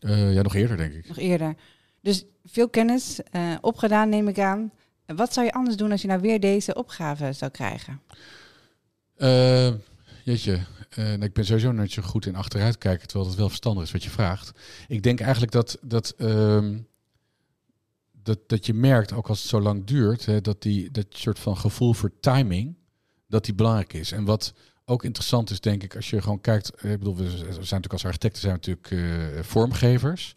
[0.00, 1.08] Eh, ja, nog eerder denk ik.
[1.08, 1.54] Nog eerder.
[2.00, 4.72] Dus veel kennis eh, opgedaan, neem ik aan.
[5.16, 8.00] Wat zou je anders doen als je nou weer deze opgave zou krijgen?
[9.16, 9.72] Eh,
[10.24, 13.48] jeetje, eh, nou, ik ben sowieso net zo goed in achteruit kijken, terwijl het wel
[13.48, 14.52] verstandig is wat je vraagt.
[14.88, 16.78] Ik denk eigenlijk dat, dat, ehm,
[18.22, 21.38] dat, dat je merkt, ook als het zo lang duurt, hè, dat die dat soort
[21.38, 22.76] van gevoel voor timing,
[23.26, 24.12] dat die belangrijk is.
[24.12, 27.28] En wat ook interessant is, denk ik, als je gewoon kijkt, eh, ik bedoel, we
[27.28, 30.36] zijn natuurlijk als architecten zijn natuurlijk vormgevers.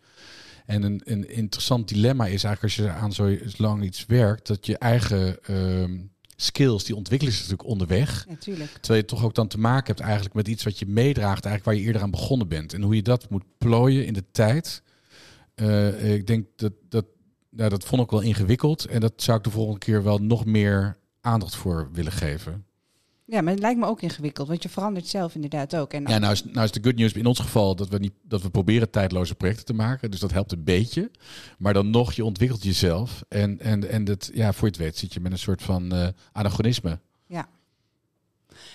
[0.71, 4.65] En een, een interessant dilemma is eigenlijk als je aan zo lang iets werkt, dat
[4.65, 5.99] je eigen ehm,
[6.35, 8.25] skills, die ontwikkelen zich natuurlijk onderweg.
[8.27, 8.71] Natuurlijk.
[8.71, 11.65] Terwijl je toch ook dan te maken hebt eigenlijk met iets wat je meedraagt, eigenlijk
[11.65, 12.73] waar je eerder aan begonnen bent.
[12.73, 14.83] En hoe je dat moet plooien in de tijd.
[15.55, 17.05] Eh, ik denk dat dat,
[17.49, 18.85] nou, dat vond ik wel ingewikkeld.
[18.85, 22.65] En dat zou ik de volgende keer wel nog meer aandacht voor willen geven.
[23.31, 25.93] Ja, maar het lijkt me ook ingewikkeld, want je verandert zelf inderdaad ook.
[25.93, 28.13] En Ja, nou is, nou is de good news in ons geval dat we, niet,
[28.23, 30.11] dat we proberen tijdloze projecten te maken.
[30.11, 31.11] Dus dat helpt een beetje.
[31.57, 33.23] Maar dan nog, je ontwikkelt jezelf.
[33.27, 35.91] En, en, en dat, ja, voor je het weet zit je met een soort van
[35.91, 36.99] eh anachronisme.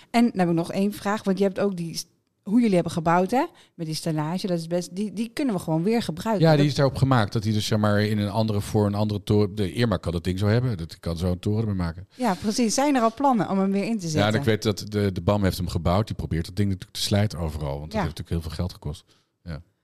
[0.09, 2.01] En dan heb ik nog één vraag, want je hebt ook die
[2.47, 3.45] hoe jullie hebben gebouwd, hè?
[3.75, 4.95] Met die stellage, dat is best.
[4.95, 6.43] Die, die kunnen we gewoon weer gebruiken.
[6.45, 7.33] Ja, die Dat- is daarop gemaakt.
[7.33, 9.55] Dat hij dus zeg maar in een andere voor een andere toren.
[9.55, 10.77] De Irma kan dat ding zo hebben.
[10.77, 12.07] Dat kan zo een toren ermee maken.
[12.15, 12.73] Ja, precies.
[12.73, 14.31] Zijn er al plannen om hem weer in te zetten?
[14.31, 16.07] Ja, ik weet dat de, de BAM heeft hem gebouwd.
[16.07, 17.79] Die probeert dat ding natuurlijk te slijten overal.
[17.79, 18.01] Want dat Ja.
[18.01, 19.03] heeft natuurlijk heel veel geld gekost.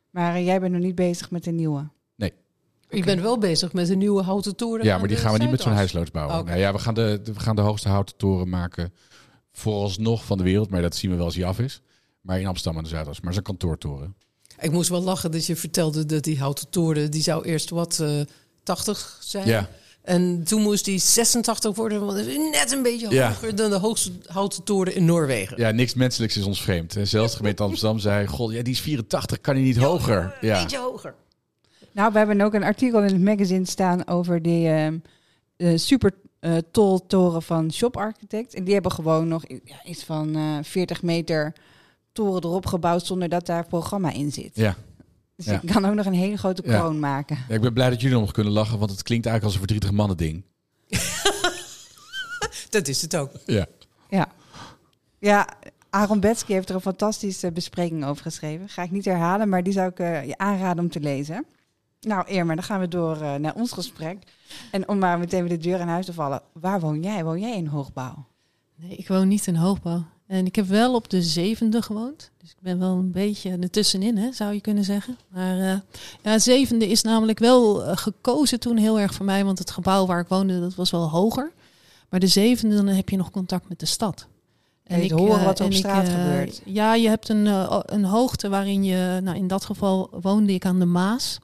[0.10, 1.89] Maar eh, jij bent nog niet bezig met de nieuwe.
[2.89, 4.86] Ik ben wel bezig met een nieuwe houten toren.
[4.86, 6.36] Ja, maar die gaan we niet met zo'n huisloods bouwen.
[6.38, 6.45] Oké.
[6.49, 8.93] Nou ja, we gaan de, de- we gaan de hoogste houten toren maken.
[9.52, 10.69] Vooralsnog van de wereld.
[10.69, 11.82] Maar dat zien we wel als hij af is.
[12.23, 13.21] Maar in Amsterdam aan de Zuidas.
[13.21, 14.15] Maar zijn kantoortoren.
[14.59, 17.12] Ik moest wel lachen dat je vertelde dat die houten toren...
[17.12, 18.21] die zou eerst wat eh
[18.63, 19.47] 80 zijn.
[19.47, 19.69] Ja,
[20.01, 23.27] En toen moest die 86 worden, want dat is net een beetje Ja.
[23.27, 25.57] hoger dan de hoogste houten toren in Noorwegen.
[25.57, 26.93] ja, niks menselijks is ons vreemd.
[26.93, 27.05] hè.
[27.05, 28.27] Zelfs de gemeente Amsterdam zei...
[28.27, 30.17] God, ja, die is 84, kan hij niet hoger?
[30.41, 30.62] Een Ja.
[30.62, 31.15] beetje hoger.
[31.91, 34.97] Nou, we hebben ook een artikel in het magazine staan over die ehm,
[35.57, 38.53] eh, super eh, tall toren van Shop Architect.
[38.53, 41.53] En die hebben gewoon nog ja, iets van eh 40 meter
[42.13, 44.52] toren erop gebouwd zonder dat daar programma in zit.
[44.56, 44.76] Ja.
[45.36, 45.60] Dus Ja.
[45.62, 46.78] je kan ook nog een hele grote Ja.
[46.80, 47.38] kroon maken.
[47.49, 48.80] Ja, ik ben blij dat jullie nog kunnen lachen.
[48.80, 50.43] Want het klinkt eigenlijk als een verdrietig mannen ding.
[52.69, 53.32] Dat is het ook.
[53.45, 53.65] Ja.
[54.10, 54.28] Ja.
[55.19, 55.47] Ja,
[55.89, 58.69] Aaron Betsky heeft er een fantastische bespreking over geschreven.
[58.69, 61.45] Ga ik niet herhalen, maar die zou ik eh, je aanraden om te lezen.
[62.02, 64.17] Nou, Irma, dan gaan we door eh, naar ons gesprek.
[64.71, 66.41] En om maar meteen weer de deur in huis te vallen.
[66.54, 67.23] Waar woon jij?
[67.23, 68.26] Woon jij in hoogbouw?
[68.76, 70.04] Nee, ik woon niet in hoogbouw.
[70.27, 72.31] En ik heb wel op de zevende gewoond.
[72.38, 75.17] Dus ik ben wel een beetje ertussenin, hè, zou je kunnen zeggen.
[75.27, 75.79] Maar eh
[76.23, 79.45] ja, zevende is namelijk wel eh, gekozen toen heel erg voor mij.
[79.45, 81.51] Want het gebouw waar ik woonde, dat was wel hoger.
[82.09, 84.27] Maar de zevende, dan heb je nog contact met de stad.
[84.83, 86.62] En je te horen wat er op straat eh, gebeurt.
[86.65, 89.19] Ja, je hebt een, eh, een hoogte waarin je...
[89.23, 91.39] Nou, in dat geval woonde ik aan de Maas.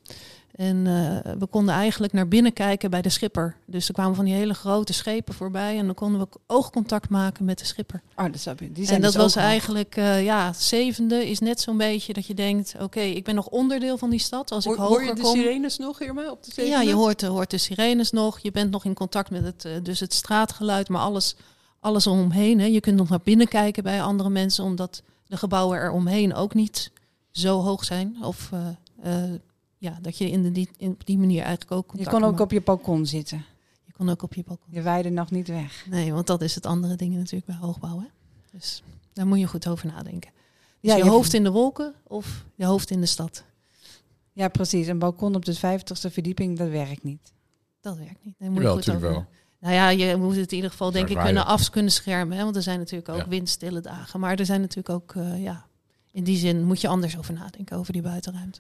[0.60, 3.56] En eh, we konden eigenlijk naar binnen kijken bij de schipper.
[3.66, 5.78] Dus er kwamen van die hele grote schepen voorbij.
[5.78, 8.02] En dan konden we oogcontact maken met de schipper.
[8.16, 8.72] Oh, dat snap je.
[8.72, 12.26] Die zijn En dat dus was eigenlijk, eh, ja, zevende is net zo'n beetje dat
[12.26, 12.76] je denkt...
[12.80, 14.52] oké, ik ben nog onderdeel van die stad.
[14.52, 15.36] Als ik Hoor, hoger hoor je de kom...
[15.36, 16.86] sirenes nog, Irma, op de Ja, zevende?
[16.86, 18.40] je hoort, hoort de sirenes nog.
[18.40, 21.36] Je bent nog in contact met het, eh, dus het straatgeluid, maar alles,
[21.80, 22.60] alles omheen.
[22.60, 22.66] Hè.
[22.66, 26.54] Je kunt nog naar binnen kijken bij andere mensen, omdat de gebouwen er omheen ook
[26.54, 26.92] niet
[27.32, 28.18] zo hoog zijn.
[28.22, 28.50] Of
[29.80, 32.42] ja, dat je in de, in, op die manier eigenlijk ook Je kon ook maakt.
[32.42, 33.46] op je balkon zitten.
[33.86, 34.68] Je kon ook op je balkon.
[34.74, 35.86] Je waaide nog niet weg.
[35.90, 38.00] Nee, want dat is het andere ding natuurlijk bij hoogbouw.
[38.00, 38.06] Hè.
[38.52, 40.32] Dus daar moet je goed over nadenken.
[40.82, 43.44] Dus Ja, je je- hoofd in de wolken of je hoofd in de stad.
[44.34, 44.88] Ja, precies.
[44.88, 47.34] Een balkon op de 50ste verdieping, dat werkt niet.
[47.82, 48.36] Dat werkt niet.
[48.40, 49.28] Daar moet Jawel, je goed natuurlijk over
[49.62, 49.72] wel.
[49.72, 52.38] Nou ja, je moet het in ieder geval denk ik kunnen af kunnen schermen.
[52.38, 52.44] Hè?
[52.44, 53.28] Want er zijn natuurlijk ook Ja.
[53.28, 54.20] windstille dagen.
[54.20, 55.66] Maar er zijn natuurlijk ook, eh, ja,
[56.12, 58.60] in die zin moet je anders over nadenken, over die buitenruimte.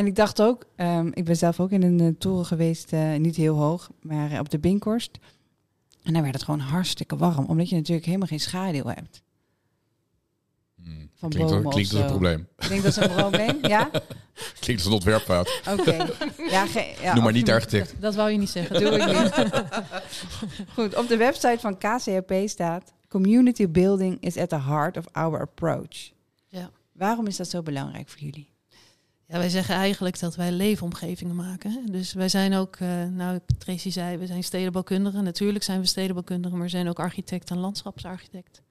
[0.00, 3.14] En ik dacht ook, ehm, ik ben zelf ook in een eh, toren geweest, eh,
[3.14, 5.18] niet heel hoog, maar eh, op de Binkhorst.
[6.02, 9.22] En dan werd het gewoon hartstikke warm, omdat je natuurlijk helemaal geen schaduw hebt.
[10.82, 11.10] Hmm.
[11.14, 12.48] Van Klinkt, bomen klinkt als een probleem.
[12.58, 13.90] Ik denk dat is een probleem, ja?
[14.60, 15.62] Klinkt als een ontwerpfout.
[15.68, 15.96] Oké.
[16.50, 16.66] Ja,
[17.02, 17.94] ja, Noem maar niet architect.
[18.00, 18.80] Dat wou je niet zeggen.
[18.80, 19.64] Doe ik niet.
[20.74, 22.92] Goed, op de website van KCHP staat...
[23.08, 26.10] Community building is at the heart of our approach.
[26.48, 26.70] Ja.
[26.92, 28.50] Waarom is dat zo belangrijk voor jullie?
[29.30, 31.86] Ja, wij zeggen eigenlijk dat wij leefomgevingen maken.
[31.90, 35.24] Dus wij zijn ook, eh, nou, Tracy zei, we zijn stedenbouwkundigen.
[35.24, 38.62] Natuurlijk zijn we stedenbouwkundigen, maar we zijn ook architect en landschapsarchitect.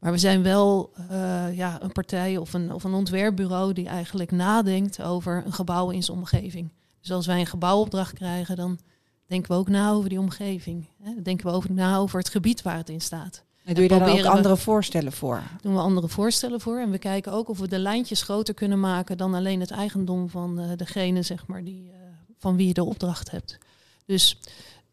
[0.00, 4.30] Maar we zijn wel eh, ja, een partij of een, of een ontwerpbureau die eigenlijk
[4.30, 6.72] nadenkt over een gebouw in zijn omgeving.
[7.00, 8.78] Dus als wij een gebouwopdracht krijgen, dan
[9.26, 10.88] denken we ook na over die omgeving.
[11.02, 11.22] Hè?
[11.22, 13.44] Denken we over na over het gebied waar het in staat.
[13.66, 15.42] En doe je daar ook we- andere voorstellen voor?
[15.60, 16.78] Doen we andere voorstellen voor.
[16.78, 20.28] En we kijken ook of we de lijntjes groter kunnen maken dan alleen het eigendom
[20.28, 21.98] van eh, degene zeg maar, die, eh,
[22.38, 23.58] van wie je de opdracht hebt.
[24.04, 24.38] Dus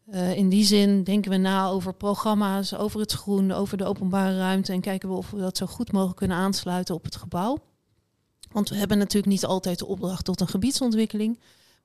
[0.06, 4.36] eh, in die zin denken we na over programma's, over het groen, over de openbare
[4.36, 4.72] ruimte.
[4.72, 7.58] En kijken we of we dat zo goed mogelijk kunnen aansluiten op het gebouw.
[8.52, 11.40] Want we hebben natuurlijk niet altijd de opdracht tot een gebiedsontwikkeling.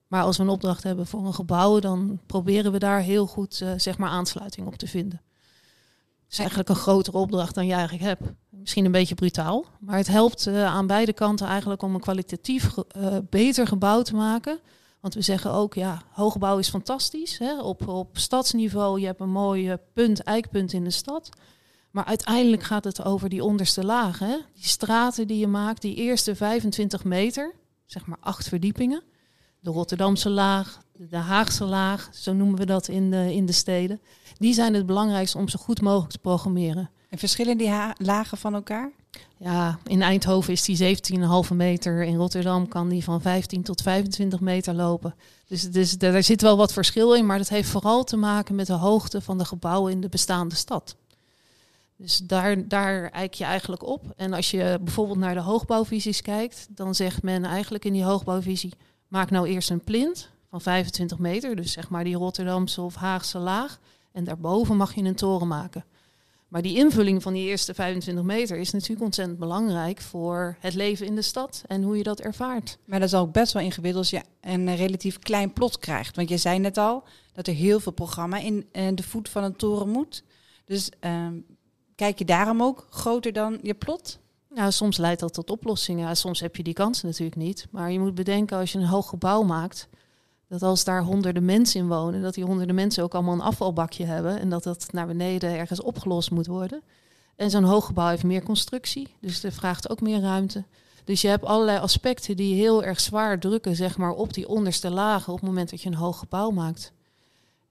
[0.07, 3.63] Maar als we een opdracht hebben voor een gebouw, dan proberen we daar heel goed
[3.77, 5.21] zeg maar aansluiting op te vinden.
[6.29, 8.21] Is eigenlijk een grotere opdracht dan je eigenlijk hebt.
[8.49, 12.77] Misschien een beetje brutaal, maar het helpt eh, aan beide kanten eigenlijk om een kwalitatief
[12.77, 14.59] eh, beter gebouw te maken.
[14.99, 17.37] Want we zeggen ook, ja, hoogbouw is fantastisch.
[17.37, 17.61] Hè?
[17.61, 21.29] Op, op stadsniveau, je hebt een mooi eh, punt, eikpunt in de stad.
[21.91, 24.45] Maar uiteindelijk gaat het over die onderste lagen.
[24.53, 29.03] Die straten die je maakt, die eerste 25 meter, zeg maar acht verdiepingen.
[29.59, 33.99] De Rotterdamse laag, de Haagse laag, zo noemen we dat in de, in de steden.
[34.37, 36.89] Die zijn het belangrijkste om zo goed mogelijk te programmeren.
[37.09, 38.91] En verschillen die lagen van elkaar?
[39.37, 40.97] Ja, in Eindhoven is die
[41.49, 42.03] 17,5 meter.
[42.03, 45.15] In Rotterdam kan die van 15 tot 25 meter lopen.
[45.47, 47.25] Dus, dus daar zit wel wat verschil in.
[47.25, 50.55] Maar dat heeft vooral te maken met de hoogte van de gebouwen in de bestaande
[50.55, 50.95] stad.
[51.95, 54.13] Dus daar, daar eik je eigenlijk op.
[54.15, 58.73] En als je bijvoorbeeld naar de hoogbouwvisies kijkt, dan zegt men eigenlijk in die hoogbouwvisie:
[59.07, 61.55] maak nou eerst een plint van 25 meter.
[61.55, 63.79] Dus zeg maar die Rotterdamse of Haagse laag.
[64.11, 65.85] En daarboven mag je een toren maken.
[66.47, 71.05] Maar die invulling van die eerste 25 meter is natuurlijk ontzettend belangrijk voor het leven
[71.05, 72.77] in de stad en hoe je dat ervaart.
[72.85, 76.15] Maar dat is ook best wel ingewikkeld als je een relatief klein plot krijgt.
[76.15, 79.43] Want je zei net al dat er heel veel programma in eh, de voet van
[79.43, 80.23] een toren moet.
[80.65, 81.33] Dus ehm,
[81.95, 84.19] kijk je daarom ook groter dan je plot?
[84.49, 86.17] Nou, soms leidt dat tot oplossingen.
[86.17, 87.67] Soms heb je die kans natuurlijk niet.
[87.71, 89.87] Maar je moet bedenken als je een hoog gebouw maakt,
[90.49, 94.05] dat als daar honderden mensen in wonen, dat die honderden mensen ook allemaal een afvalbakje
[94.05, 96.81] hebben en dat dat naar beneden ergens opgelost moet worden.
[97.35, 100.63] En zo'n hoog gebouw heeft meer constructie, dus dat vraagt ook meer ruimte.
[101.03, 104.89] Dus je hebt allerlei aspecten die heel erg zwaar drukken, zeg maar, op die onderste
[104.89, 106.93] lagen op het moment dat je een hoog gebouw maakt.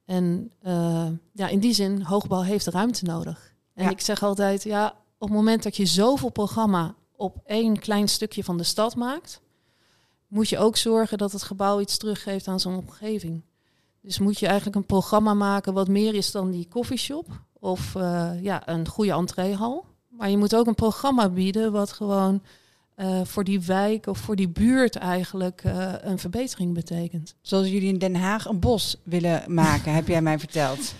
[0.04, 3.54] En eh, ja, in die zin, hoogbouw heeft ruimte nodig.
[3.74, 3.90] En Ja.
[3.90, 4.86] ik zeg altijd, ja,
[5.18, 9.40] op het moment dat je zoveel programma op één klein stukje van de stad maakt,
[10.28, 13.42] moet je ook zorgen dat het gebouw iets teruggeeft aan zijn omgeving.
[14.00, 18.30] Dus moet je eigenlijk een programma maken wat meer is dan die coffeeshop of eh,
[18.42, 19.84] ja, een goede entreehal.
[20.08, 22.42] Maar je moet ook een programma bieden wat gewoon
[22.94, 27.34] eh, voor die wijk of voor die buurt eigenlijk eh, een verbetering betekent.
[27.40, 30.94] Zoals jullie in Den Haag een bos willen maken, heb jij mij verteld.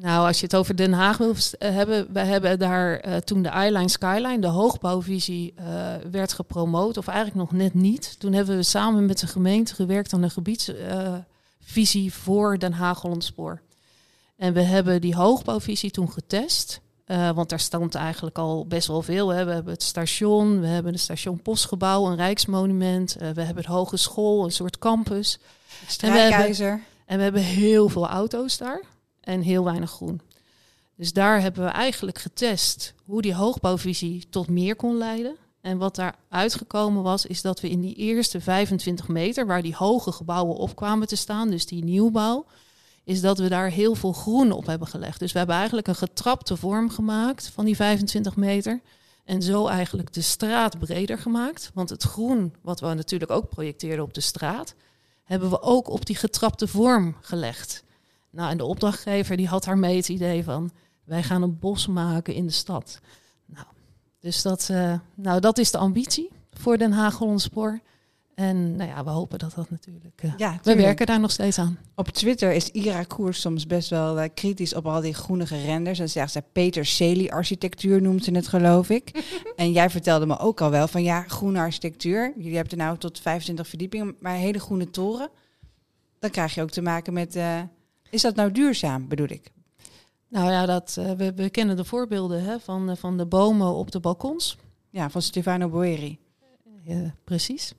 [0.00, 3.42] Nou, als je het over Den Haag wil eh, hebben, we hebben daar eh, toen
[3.42, 8.18] de Eyeline Skyline, de hoogbouwvisie, eh, werd gepromoot, of eigenlijk nog net niet.
[8.18, 13.60] Toen hebben we samen met de gemeente gewerkt aan een gebiedsvisie voor Den Haag Hollandspoor.
[14.36, 16.80] En we hebben die hoogbouwvisie toen getest.
[17.34, 19.28] want daar stond eigenlijk al best wel veel.
[19.28, 19.44] Hè.
[19.44, 23.16] We hebben het station, we hebben het station Postgebouw, een rijksmonument.
[23.18, 25.38] we hebben het hogeschool, een soort campus.
[25.86, 26.82] Strijkijzer.
[27.06, 28.80] En we hebben heel veel auto's daar
[29.28, 30.20] en heel weinig groen.
[30.96, 35.36] Dus daar hebben we eigenlijk getest hoe die hoogbouwvisie tot meer kon leiden.
[35.60, 39.74] En wat daar uitgekomen was, is dat we in die eerste 25 meter, waar die
[39.76, 42.46] hoge gebouwen op kwamen te staan, dus die nieuwbouw,
[43.04, 45.18] is dat we daar heel veel groen op hebben gelegd.
[45.18, 48.80] Dus we hebben eigenlijk een getrapte vorm gemaakt van die 25 meter.
[49.24, 51.70] En zo eigenlijk de straat breder gemaakt.
[51.74, 54.74] Want het groen, wat we natuurlijk ook projecteerden op de straat,
[55.24, 57.86] hebben we ook op die getrapte vorm gelegd.
[58.30, 60.70] Nou, en de opdrachtgever die had daarmee het idee van...
[61.04, 63.00] wij gaan een bos maken in de stad.
[63.46, 63.66] Nou,
[64.20, 67.80] dus dat, eh, nou, dat is de ambitie voor Den Haag Hollandspoor.
[68.34, 70.22] En nou ja, we hopen dat dat natuurlijk...
[70.22, 71.78] eh, Ja, we werken daar nog steeds aan.
[71.94, 75.98] Op Twitter is Ira Koers soms best wel eh, kritisch op al die groenige renders.
[75.98, 79.24] Dan zegt ze Peter Celi architectuur noemt ze het geloof ik.
[79.56, 82.32] en jij vertelde me ook al wel van ja, groene architectuur.
[82.36, 85.30] Jullie hebben er nou tot 25 verdiepingen, maar hele groene toren.
[86.18, 87.38] Dan krijg je ook te maken met,
[88.10, 89.50] is dat nou duurzaam bedoel ik?
[90.28, 93.74] Nou ja, dat, eh, we, we kennen de voorbeelden hè, van, eh, van de bomen
[93.74, 94.56] op de balkons.
[94.90, 96.18] Ja, van Stefano Boeri.
[96.82, 97.72] Ja, precies.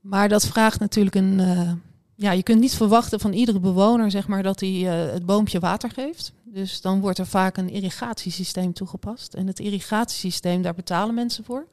[0.00, 1.40] Maar dat vraagt natuurlijk een.
[1.40, 1.72] eh,
[2.16, 5.58] ja, je kunt niet verwachten van iedere bewoner, zeg maar, dat hij eh, het boompje
[5.58, 6.32] water geeft.
[6.44, 9.34] Dus dan wordt er vaak een irrigatiesysteem toegepast.
[9.34, 11.66] En het irrigatiesysteem, daar betalen mensen voor.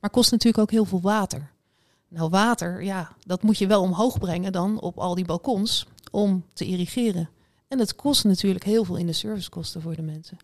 [0.00, 1.50] Maar kost natuurlijk ook heel veel water.
[2.08, 6.44] Nou, water, ja, dat moet je wel omhoog brengen dan op al die balkons om
[6.52, 7.28] te irrigeren.
[7.68, 10.38] En het kost natuurlijk heel veel in de servicekosten voor de mensen.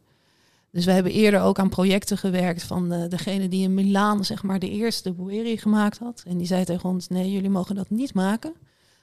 [0.70, 4.42] Dus we hebben eerder ook aan projecten gewerkt van eh, degene die in Milaan zeg
[4.42, 6.22] maar de eerste Boeri gemaakt had.
[6.26, 8.54] En die zei tegen ons, nee, jullie mogen dat niet maken.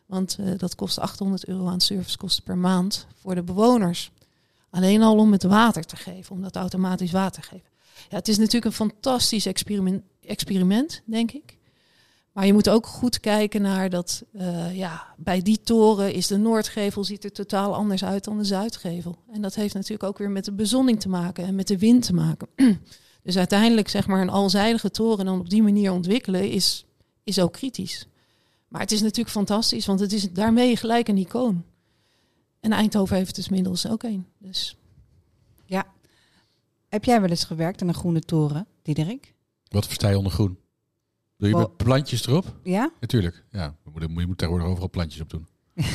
[0.05, 4.11] Want eh, dat kost 800 euro aan servicekosten per maand voor de bewoners.
[4.69, 7.69] Alleen al om het water te geven, om dat automatisch water te geven.
[8.09, 11.57] Ja, het is natuurlijk een fantastisch experiment, experiment denk ik.
[12.35, 16.37] Maar je moet ook goed kijken naar dat, uh, ja, bij die toren is de
[16.37, 19.17] Noordgevel ziet er totaal anders uit dan de Zuidgevel.
[19.31, 22.05] En dat heeft natuurlijk ook weer met de bezonning te maken en met de wind
[22.05, 22.47] te maken.
[23.23, 26.85] dus uiteindelijk zeg maar een alzijdige toren dan op die manier ontwikkelen is,
[27.23, 28.07] is ook kritisch.
[28.67, 31.63] Maar het is natuurlijk fantastisch, want het is daarmee gelijk een icoon.
[32.59, 34.25] En Eindhoven heeft dus middels ook een.
[34.37, 34.77] Dus.
[35.65, 35.85] Ja.
[36.87, 39.33] Heb jij wel eens gewerkt aan een groene toren, Diederik?
[39.67, 40.63] Wat versta je onder groen?
[41.37, 42.55] Doe je met plantjes erop?
[42.63, 42.91] Ja?
[42.99, 43.43] Natuurlijk.
[43.51, 45.47] Ja, je moet, je moet tegenwoordig overal plantjes op doen.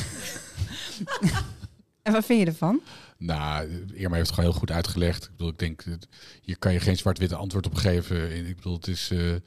[2.02, 2.80] En wat vind je ervan?
[3.18, 5.24] Nou, Irma heeft het gewoon heel goed uitgelegd.
[5.24, 6.06] Ik bedoel, ik denk, dat-
[6.42, 8.46] hier kan je geen zwart-witte antwoord op geven.
[8.48, 9.10] Ik bedoel, het is...
[9.10, 9.42] eh, ik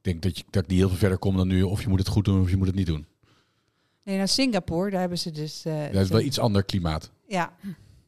[0.00, 1.62] denk dat, je, dat ik niet heel veel verder kom dan nu.
[1.62, 3.06] Of je moet het goed doen of je moet het niet doen.
[4.04, 5.64] Nee, naar Singapore, daar hebben ze dus...
[5.64, 7.10] eh, Dat is wel iets ander klimaat.
[7.28, 7.52] Ja.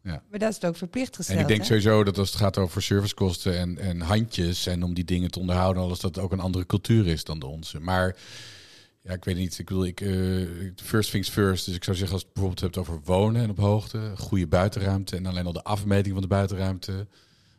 [0.08, 0.22] Ja.
[0.30, 1.38] Maar dat is het ook verplicht gesteld.
[1.38, 1.66] En ik denk hè?
[1.66, 5.38] sowieso dat als het gaat over servicekosten en, en handjes en om die dingen te
[5.38, 7.80] onderhouden, alles dat ook een andere cultuur is dan de onze.
[7.80, 8.16] Maar
[9.02, 9.58] ja, ik weet niet.
[9.58, 11.64] Ik bedoel, ik, eh, first things first.
[11.64, 15.16] Dus ik zou zeggen, als het bijvoorbeeld hebt over wonen en op hoogte, goede buitenruimte
[15.16, 17.06] en alleen al de afmeting van de buitenruimte.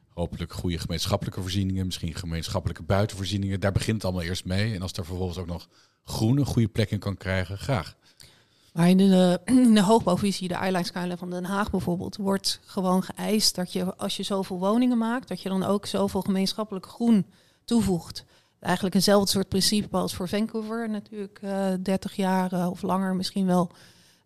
[0.09, 3.59] Hopelijk goede gemeenschappelijke voorzieningen, misschien gemeenschappelijke buitenvoorzieningen.
[3.59, 4.73] Daar begint het allemaal eerst mee.
[4.73, 5.67] En als daar vervolgens ook nog
[6.03, 7.95] groen een goede plek in kan krijgen, graag.
[8.73, 9.41] Maar in de,
[9.73, 14.17] de hoogbouwvisie, de Eyeliner Skyline van Den Haag bijvoorbeeld, wordt gewoon geëist dat je als
[14.17, 17.25] je zoveel woningen maakt, dat je dan ook zoveel gemeenschappelijk groen
[17.65, 18.25] toevoegt.
[18.59, 23.45] Eigenlijk eenzelfde soort principe als voor Vancouver natuurlijk eh 30 jaar eh, of langer misschien
[23.45, 23.71] wel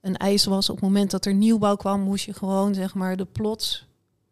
[0.01, 0.69] een eis was.
[0.69, 3.85] Op het moment dat er nieuwbouw kwam, moest je gewoon zeg maar de plots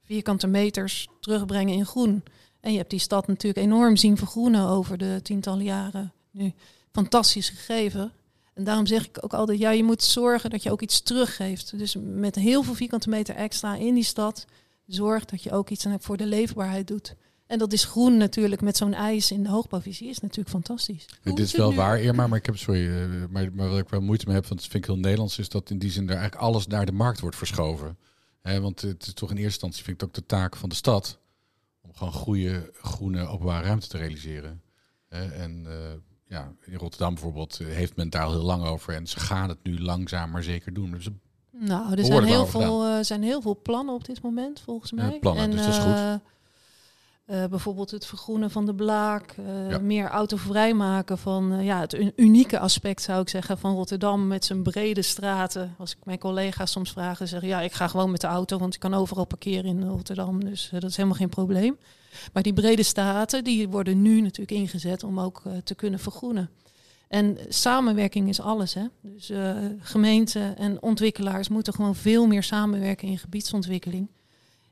[0.04, 2.24] vierkante meters terugbrengen in groen.
[2.60, 6.54] En je hebt die stad natuurlijk enorm zien vergroenen over de tientallen jaren nu.
[6.92, 8.12] Fantastisch gegeven.
[8.54, 11.78] En daarom zeg ik ook altijd, ja, je moet zorgen dat je ook iets teruggeeft.
[11.78, 14.46] Dus met heel veel vierkante meter extra in die stad,
[14.86, 17.16] zorg dat je ook iets aan- voor de leefbaarheid doet.
[17.48, 21.06] En dat is groen natuurlijk met zo'n ijs in de hoogbouwvisie is natuurlijk fantastisch.
[21.24, 24.02] Dit is wel waar, Irma, maar ik heb, sorry, eh, maar, maar wat ik wel
[24.02, 26.16] moeite mee heb, want dat vind ik heel Nederlands, is dat in die zin er
[26.16, 27.98] eigenlijk alles naar de markt wordt verschoven.
[28.42, 30.70] Hè, want het is toch in eerste instantie, vind ik het ook de taak van
[30.70, 31.20] de stad,
[31.82, 34.62] om gewoon goede, groene openbare ruimte te realiseren.
[35.08, 35.74] Hè, en eh,
[36.32, 39.50] ja, in Rotterdam bijvoorbeeld eh, heeft men daar al heel lang over en ze gaan
[39.50, 40.92] het nu langzaam maar zeker doen.
[40.92, 41.08] Dus
[41.52, 45.20] Nou, er zijn heel, veel, eh, zijn heel veel plannen op dit moment, volgens mij.
[45.20, 46.20] plannen, dus dat is goed.
[47.26, 49.36] eh, bijvoorbeeld het vergroenen van de blaak,
[49.70, 49.80] Ja.
[49.80, 54.46] meer autovrij maken van ja, het un- unieke aspect zou ik zeggen van Rotterdam met
[54.46, 55.76] zijn brede straten.
[55.78, 58.58] Als ik mijn collega's soms vraag, dan zeggen ja, ik ga gewoon met de auto,
[58.58, 61.78] want ik kan overal parkeren in Rotterdam, dus dat is helemaal geen probleem.
[62.34, 66.50] Maar die brede straten, die worden nu natuurlijk ingezet om ook eh, te kunnen vergroenen.
[67.08, 68.74] En samenwerking is alles.
[68.74, 68.86] Hè?
[69.02, 74.08] Dus eh, gemeenten en ontwikkelaars moeten gewoon veel meer samenwerken in gebiedsontwikkeling.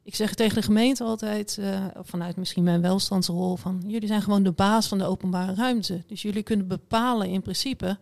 [0.04, 4.44] Ik zeg tegen de gemeente altijd, eh, vanuit misschien mijn welstandsrol, van jullie zijn gewoon
[4.44, 6.04] de baas van de openbare ruimte.
[6.08, 7.98] Dus jullie kunnen bepalen in principe,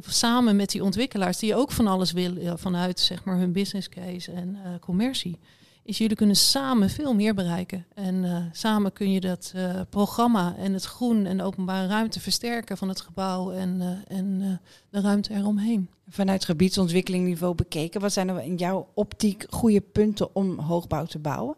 [0.00, 4.32] samen met die ontwikkelaars, die ook van alles willen vanuit zeg maar, hun business case
[4.32, 5.38] en commercie.
[5.84, 7.86] Is jullie kunnen samen veel meer bereiken.
[7.94, 12.20] En eh, samen kun je dat eh, programma en het groen en de openbare ruimte
[12.20, 15.88] versterken van het gebouw en, eh, en de ruimte eromheen.
[16.08, 21.56] Vanuit gebiedsontwikkelingniveau bekeken, wat zijn er in jouw optiek goede punten om hoogbouw te bouwen?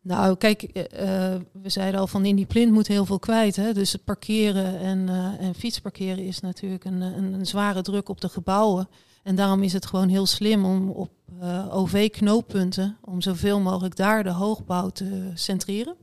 [0.00, 0.68] Nou, kijk,
[1.52, 3.56] we zeiden al van in die plint moet heel veel kwijt.
[3.56, 3.72] Hè?
[3.72, 8.28] Dus het parkeren en, en fietsparkeren is natuurlijk een, een, een zware druk op de
[8.28, 8.88] gebouwen.
[9.24, 11.10] En daarom is het gewoon heel slim om op
[11.40, 15.96] eh, OV-knooppunten, om zoveel mogelijk daar de hoogbouw te centreren.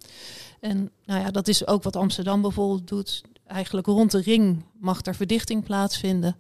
[0.59, 3.21] En nou ja, dat is ook wat Amsterdam bijvoorbeeld doet.
[3.45, 6.35] Eigenlijk rond de ring mag er verdichting plaatsvinden.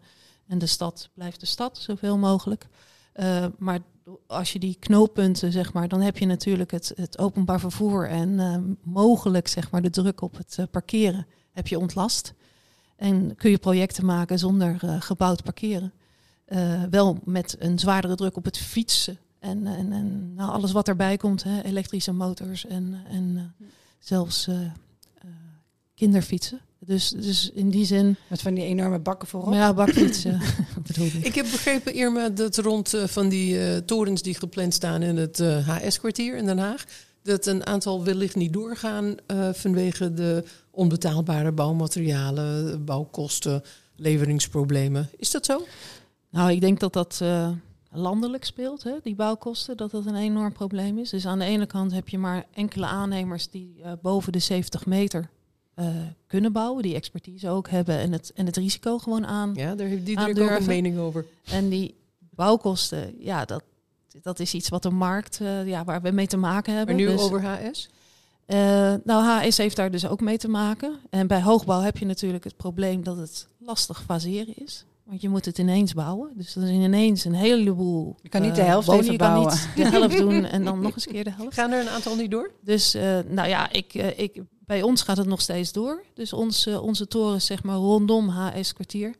[0.47, 2.67] En de stad blijft de stad zoveel mogelijk.
[3.13, 3.79] Eh, maar
[4.27, 8.39] als je die knooppunten, zeg maar, dan heb je natuurlijk het, het openbaar vervoer en
[8.39, 12.33] eh, mogelijk zeg maar, de druk op het parkeren heb je ontlast.
[12.95, 15.93] En kun je projecten maken zonder gebouwd parkeren.
[16.51, 20.87] Eh, wel met een zwaardere druk op het fietsen en, en, en nou, alles wat
[20.87, 23.67] erbij komt, hè, elektrische motors en, en eh,
[23.99, 24.71] zelfs eh, eh,
[25.95, 26.59] kinderfietsen.
[26.85, 29.53] Dus, dus in die zin, Met van die enorme bakken voorop.
[29.53, 30.41] ja, bakfietsen
[30.87, 31.13] bedoel ik.
[31.13, 35.17] Ik heb begrepen, Irma, dat rond eh, van die eh, torens die gepland staan in
[35.17, 36.83] het HS-kwartier in Den Haag,
[37.23, 43.63] dat een aantal wellicht niet doorgaan eh, vanwege de onbetaalbare bouwmaterialen, bouwkosten,
[43.95, 45.09] leveringsproblemen.
[45.17, 45.65] Is dat zo?
[46.31, 47.49] Nou, ik denk dat dat eh,
[47.91, 51.09] landelijk speelt, hè, die bouwkosten, dat dat een enorm probleem is.
[51.09, 54.85] Dus aan de ene kant heb je maar enkele aannemers die eh, boven de 70
[54.85, 55.29] meter
[55.73, 55.87] eh,
[56.27, 59.51] kunnen bouwen, die expertise ook hebben en het, en het risico gewoon aan.
[59.53, 61.25] Ja, daar heeft Diederik ook een mening over.
[61.45, 63.63] En die bouwkosten, ja, dat,
[64.21, 66.95] dat is iets wat de markt, ja, waar we mee te maken hebben.
[66.95, 67.89] Maar nu Dus, over HS?
[69.03, 70.99] nou, HS heeft daar dus ook mee te maken.
[71.09, 74.85] En bij hoogbouw heb je natuurlijk het probleem dat het lastig faseren is.
[75.03, 76.31] Want je moet het ineens bouwen.
[76.35, 78.15] Dus dat is ineens een heleboel.
[78.21, 79.53] Je kan niet de eh, helft even kan bouwen.
[79.53, 81.53] niet de helft doen en dan nog eens keer de helft.
[81.53, 82.51] Gaan er een aantal niet door?
[82.61, 86.03] Dus eh, nou ja, ik, eh, ik, bij ons gaat het nog steeds door.
[86.13, 89.15] Dus ons, onze toren is zeg maar rondom HS kwartier.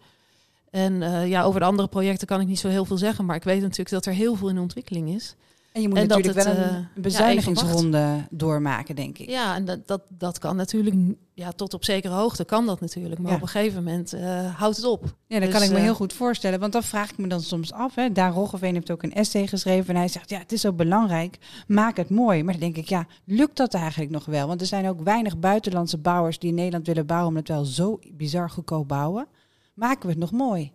[0.69, 3.25] En ja, over de andere projecten kan ik niet zo heel veel zeggen.
[3.25, 5.35] Maar ik weet natuurlijk dat er heel veel in ontwikkeling is.
[5.71, 9.29] En je moet En natuurlijk het, wel eh, een ja, bezuinigingsronde doormaken, denk ik.
[9.29, 10.95] Ja, en dat, dat, dat kan natuurlijk,
[11.33, 13.19] ja, tot op zekere hoogte kan dat natuurlijk.
[13.21, 13.35] Maar Ja.
[13.37, 15.03] op een gegeven moment eh, houdt het op.
[15.27, 16.59] Ja, dat Dus, kan ik me eh, heel goed voorstellen.
[16.59, 17.95] Want dan vraag ik me dan soms af.
[17.95, 18.11] Hè.
[18.11, 19.89] Daan Roggeveen heeft ook een essay geschreven.
[19.93, 21.37] En hij zegt, ja, het is zo belangrijk.
[21.67, 22.43] Maak het mooi.
[22.43, 24.47] Maar dan denk ik, ja, lukt dat eigenlijk nog wel?
[24.47, 27.27] Want er zijn ook weinig buitenlandse bouwers die in Nederland willen bouwen.
[27.29, 29.27] Omdat we wel zo bizar goedkoop bouwen.
[29.73, 30.71] Maken we het nog mooi?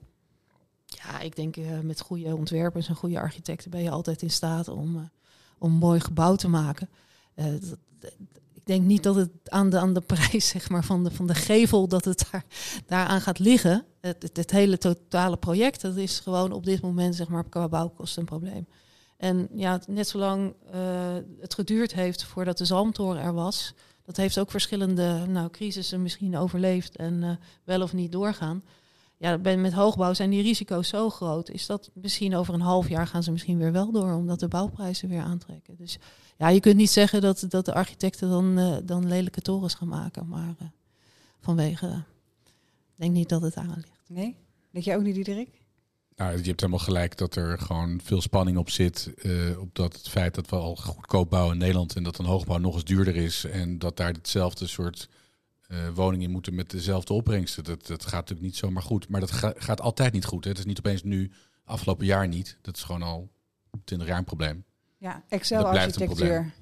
[0.87, 4.69] Ja, ik denk eh, met goede ontwerpers en goede architecten ben je altijd in staat
[4.69, 5.03] om, eh,
[5.59, 6.89] om een mooi gebouw te maken.
[7.35, 7.55] Eh,
[8.55, 11.27] ik denk niet dat het aan de, aan de prijs zeg maar, van, de, van
[11.27, 12.45] de gevel dat het daar,
[12.87, 13.85] daaraan gaat liggen.
[14.01, 18.21] Het, het, hele totale project, dat is gewoon op dit moment zeg maar, qua bouwkosten
[18.21, 18.67] een probleem.
[19.17, 20.55] En ja, net zolang
[21.41, 23.75] het geduurd heeft voordat de Zalmtoren er was,
[24.05, 28.63] dat heeft ook verschillende nou, crisissen misschien overleefd en wel of niet doorgaan.
[29.19, 31.51] Ja, met hoogbouw zijn die risico's zo groot.
[31.51, 34.49] Is dat misschien over een half jaar gaan ze misschien weer wel door, omdat de
[34.49, 35.77] bouwprijzen weer aantrekken.
[35.77, 35.99] Dus
[36.39, 39.89] ja, je kunt niet zeggen dat, dat de architecten dan, eh, dan lelijke torens gaan
[39.89, 40.29] maken.
[40.29, 40.67] Maar eh,
[41.41, 41.87] vanwege,
[42.47, 44.03] ik denk niet dat het aan ligt.
[44.09, 44.37] Nee?
[44.71, 45.49] Denk jij ook niet, Diederik?
[46.17, 49.15] Nou, je hebt helemaal gelijk dat er gewoon veel spanning op zit.
[49.17, 52.25] eh, op dat het feit dat we al goedkoop bouwen in Nederland en dat een
[52.25, 53.45] hoogbouw nog eens duurder is.
[53.45, 55.09] En dat daar hetzelfde soort
[55.69, 57.65] eh, woningen moeten met dezelfde opbrengsten.
[57.65, 59.09] Dat, dat gaat natuurlijk niet zomaar goed.
[59.09, 60.45] Maar dat ga- gaat altijd niet goed.
[60.45, 60.51] Hè.
[60.51, 61.31] Het is niet opeens nu,
[61.65, 62.59] afgelopen jaar niet.
[62.63, 63.29] Dat is gewoon al
[63.85, 64.65] 20 jaar een probleem.
[64.99, 66.53] Ja, blijft een Excel-architectuur.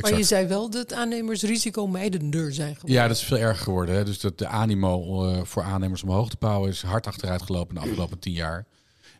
[0.00, 2.96] Maar je zei wel dat aannemers risicomijdender zijn geworden.
[2.96, 3.94] Ja, dat is veel erger geworden.
[3.94, 4.04] Hè?
[4.04, 7.74] Dus dat de animo eh, voor aannemers om hoog te bouwen is hard achteruit gelopen
[7.74, 8.66] de afgelopen tien jaar.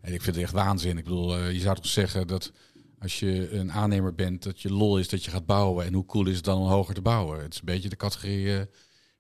[0.01, 0.99] En ik vind het echt waanzin.
[0.99, 2.53] Ik bedoel, eh, je zou toch zeggen dat
[2.99, 5.85] als je een aannemer bent, dat je lol is dat je gaat bouwen.
[5.87, 7.43] En hoe cool is het dan om hoger te bouwen?
[7.43, 8.67] Het is een beetje de categorie,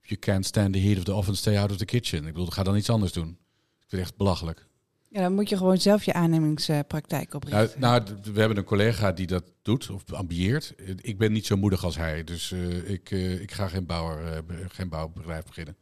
[0.09, 2.19] you can't stand the heat of the oven, stay out of the kitchen.
[2.19, 3.29] Ik bedoel, ga dan iets anders doen.
[3.29, 4.67] Ik vind het echt belachelijk.
[5.11, 7.81] Ja, dan moet je gewoon zelf je aannemingspraktijk Nou, oprichten.
[7.81, 10.75] nou, d- we hebben een collega die dat doet of ambieert.
[11.01, 14.33] Ik ben niet zo moedig als hij, dus eh, ik, eh, ik ga geen, bouwer,
[14.33, 14.39] eh,
[14.69, 15.77] geen bouwbedrijf beginnen.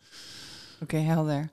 [0.80, 1.48] Oké, helder.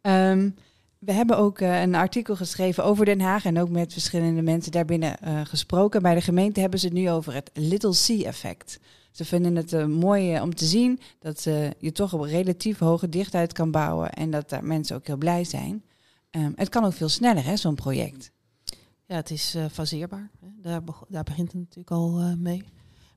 [0.00, 0.50] Ehm,
[0.98, 5.16] we hebben ook een artikel geschreven over Den Haag en ook met verschillende mensen daarbinnen
[5.46, 6.02] gesproken.
[6.02, 8.78] Bij de gemeente hebben ze het nu over het Little C-effect.
[9.10, 12.78] Ze vinden het eh, mooi eh, om te zien dat eh, je toch op relatief
[12.78, 15.84] hoge dichtheid kan bouwen en dat daar mensen ook heel blij zijn.
[16.30, 18.32] Ehm, het kan ook veel sneller, hè, zo'n project.
[19.06, 20.30] Ja, het is faseerbaar.
[20.40, 22.64] Daar, daar begint het natuurlijk al mee.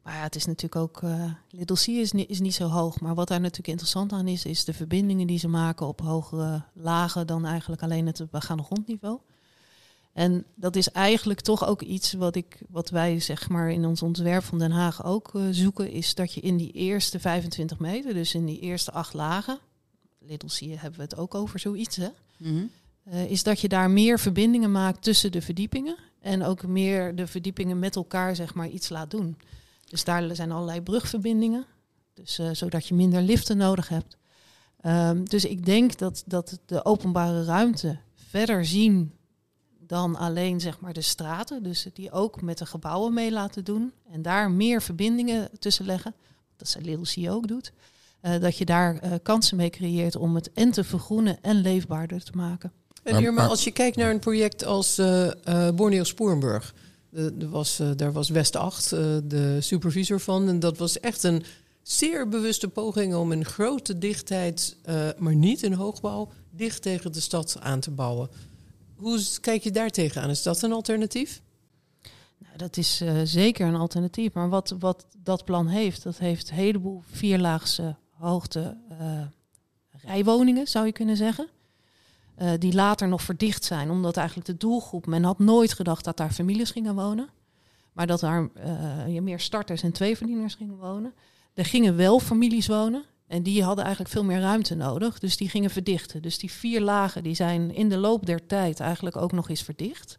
[0.04, 1.02] Maar ja, het is natuurlijk ook...
[1.04, 3.00] eh Little C is, is niet zo hoog.
[3.00, 4.46] Maar wat daar natuurlijk interessant aan is...
[4.46, 7.28] is de verbindingen die ze maken op hogere lagen...
[7.28, 9.20] dan eigenlijk alleen het begaande grondniveau.
[10.14, 14.02] En dat is eigenlijk toch ook iets wat, ik, wat wij zeg maar in ons
[14.02, 15.92] ontwerp van Den Haag ook eh, zoeken...
[15.92, 19.60] is dat je in die eerste 25 meter, dus in die eerste acht lagen...
[20.20, 22.10] Little C hebben we het ook over zoiets, hè?
[23.04, 25.96] eh, is dat je daar meer verbindingen maakt tussen de verdiepingen.
[26.20, 29.38] En ook meer de verdiepingen met elkaar zeg maar, iets laat doen.
[29.90, 31.66] Dus daar zijn allerlei brugverbindingen.
[32.14, 34.18] Dus, eh, zodat je minder liften nodig hebt.
[34.82, 39.12] Ehm, dus ik denk dat, dat de openbare ruimte verder zien
[39.94, 41.64] dan alleen zeg maar, de straten.
[41.64, 43.92] Dus die ook met de gebouwen mee laten doen.
[44.12, 46.14] En daar meer verbindingen tussen leggen.
[46.58, 47.72] Dat ze Little C ook doet.
[48.22, 52.24] Eh, dat je daar eh, kansen mee creëert om het en te vergroenen en leefbaarder
[52.24, 52.72] te maken.
[53.04, 56.74] En Irma, maar- als je kijkt naar een project als eh eh Borneo Sporenburg.
[57.10, 60.48] De, er was, daar was West 8 eh, de supervisor van.
[60.48, 61.44] En dat was echt een
[61.82, 67.20] zeer bewuste poging om een grote dichtheid, eh, maar niet in hoogbouw, dicht tegen de
[67.20, 68.30] stad aan te bouwen.
[68.96, 70.30] Hoe kijk je daar tegenaan?
[70.30, 71.42] Is dat een alternatief?
[72.38, 74.34] Nou, dat is eh, zeker een alternatief.
[74.34, 79.22] Maar wat, wat dat plan heeft, dat heeft een heleboel vierlaagse hoogte eh,
[79.92, 81.48] rijwoningen, zou je kunnen zeggen.
[82.36, 86.18] Eh, die later nog verdicht zijn, omdat eigenlijk de doelgroep, men had nooit gedacht dat
[86.18, 87.30] daar families gingen wonen.
[87.94, 88.50] Maar dat daar
[89.08, 91.14] meer starters en tweeverdieners gingen wonen.
[91.54, 93.04] Er gingen wel families wonen.
[93.34, 95.20] En die hadden eigenlijk veel meer ruimte nodig.
[95.20, 96.22] Dus die gingen verdichten.
[96.22, 99.62] Dus die vier lagen die zijn in de loop der tijd eigenlijk ook nog eens
[99.62, 100.18] verdicht.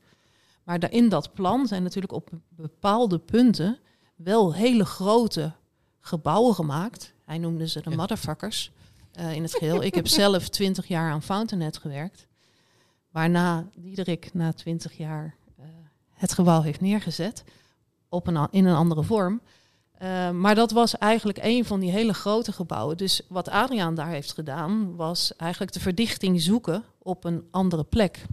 [0.65, 3.79] Maar in dat plan zijn natuurlijk op bepaalde punten
[4.17, 5.53] wel hele grote
[6.01, 7.15] gebouwen gemaakt.
[7.25, 8.71] Hij noemde ze de motherfuckers
[9.19, 9.83] uh, in het geheel.
[9.83, 12.27] ik heb zelf twintig jaar aan Fountainhead gewerkt.
[13.11, 15.65] Waarna Diederik na twintig jaar uh,
[16.13, 17.45] het gebouw heeft neergezet.
[18.09, 19.41] Op een, in een andere vorm.
[20.03, 22.97] Uh, maar dat was eigenlijk een van die hele grote gebouwen.
[22.97, 28.25] Dus wat Adriaan daar heeft gedaan, was eigenlijk de verdichting zoeken op een andere plek.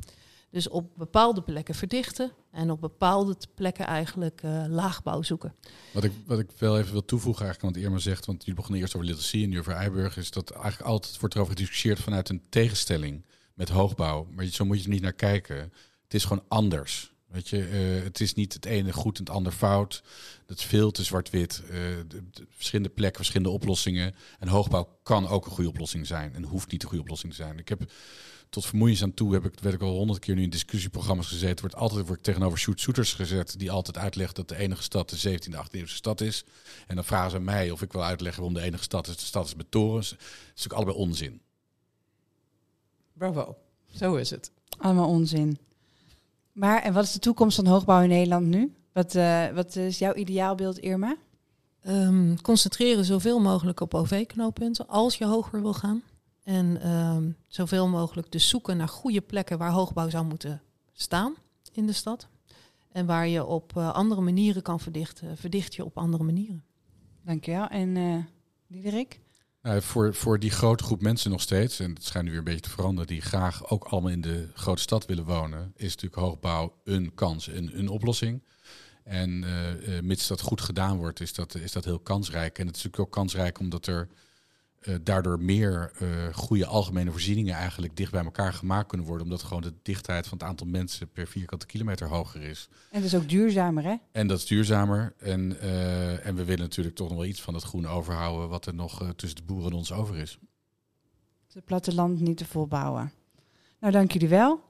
[0.50, 5.56] Dus op bepaalde plekken verdichten en op bepaalde plekken eigenlijk uh, laagbouw zoeken.
[5.94, 8.82] Wat ik, wat ik wel even wil toevoegen, eigenlijk, want Irma zegt, want jullie begonnen
[8.82, 12.00] eerst over Little C en nu over Eiburg, is dat eigenlijk altijd wordt erover gediscussieerd
[12.00, 14.28] vanuit een tegenstelling met hoogbouw.
[14.36, 15.58] Maar zo moet je er niet naar kijken.
[16.04, 17.11] Het is gewoon anders.
[17.32, 20.04] Weet je, uh, het is niet het ene goed en het ander fout.
[20.46, 21.64] Dat is veel te zwart-wit.
[21.72, 21.78] Uh,
[22.50, 24.16] verschillende plekken, verschillende oplossingen.
[24.40, 26.36] En hoogbouw kan ook een goede oplossing zijn.
[26.36, 27.60] En hoeft niet een goede oplossing te zijn.
[27.60, 27.92] Ik heb
[28.52, 31.60] tot vermoeiens aan toe heb ik, werd ik al honderd keer nu in discussieprogramma's gezeten.
[31.60, 35.40] Wordt altijd wordt tegenover shoot shooters gezet die altijd uitleggen dat de enige stad de
[35.40, 36.44] 17e, 18e eeuwse stad is.
[36.88, 39.18] En dan vragen ze mij of ik wil uitleggen waarom de enige stad is.
[39.18, 40.10] De stad is met torens.
[40.10, 41.42] Dat is natuurlijk allebei onzin.
[43.14, 43.58] Bravo,
[43.96, 44.52] zo is het.
[44.78, 45.58] Allemaal onzin.
[46.54, 48.76] Maar en wat is de toekomst van hoogbouw in Nederland nu?
[48.94, 51.16] Wat, uh, wat is jouw ideaalbeeld, Irma?
[51.88, 56.04] Um, concentreren zoveel mogelijk op OV-knooppunten als je hoger wil gaan.
[56.44, 60.62] En um, zoveel mogelijk dus zoeken naar goede plekken waar hoogbouw zou moeten
[60.94, 61.36] staan
[61.72, 62.28] in de stad.
[62.92, 66.64] En waar je op uh, andere manieren kan verdichten, verdicht je op andere manieren.
[67.26, 67.68] Dankjewel.
[67.68, 68.24] En uh,
[68.68, 69.20] Diederik?
[69.62, 72.46] Nou, voor, voor die grote groep mensen nog steeds, en het schijnt nu weer een
[72.46, 76.22] beetje te veranderen, die graag ook allemaal in de grote stad willen wonen, is natuurlijk
[76.22, 78.44] hoogbouw een kans, een, een oplossing.
[79.04, 82.60] En uh, uh, mits dat goed gedaan wordt, is dat, is dat heel kansrijk.
[82.60, 84.08] En het is natuurlijk ook kansrijk omdat er
[84.82, 85.92] uh, daardoor meer
[86.34, 89.26] goede algemene voorzieningen eigenlijk dicht bij elkaar gemaakt kunnen worden.
[89.26, 92.70] Omdat gewoon de dichtheid van het aantal mensen per vierkante kilometer hoger is.
[92.92, 93.96] En dat is ook duurzamer, hè?
[94.12, 95.14] En dat is duurzamer.
[95.18, 95.60] En,
[96.24, 99.14] en we willen natuurlijk toch nog wel iets van het groen overhouden wat er nog
[99.16, 100.38] tussen de boeren en ons over is.
[101.54, 103.12] Het platteland niet te volbouwen.
[103.80, 104.64] Nou, dank jullie wel.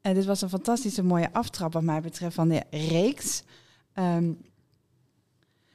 [0.00, 3.42] En dit was een fantastische mooie aftrap wat mij betreft van de reeks.
[3.94, 4.38] Um,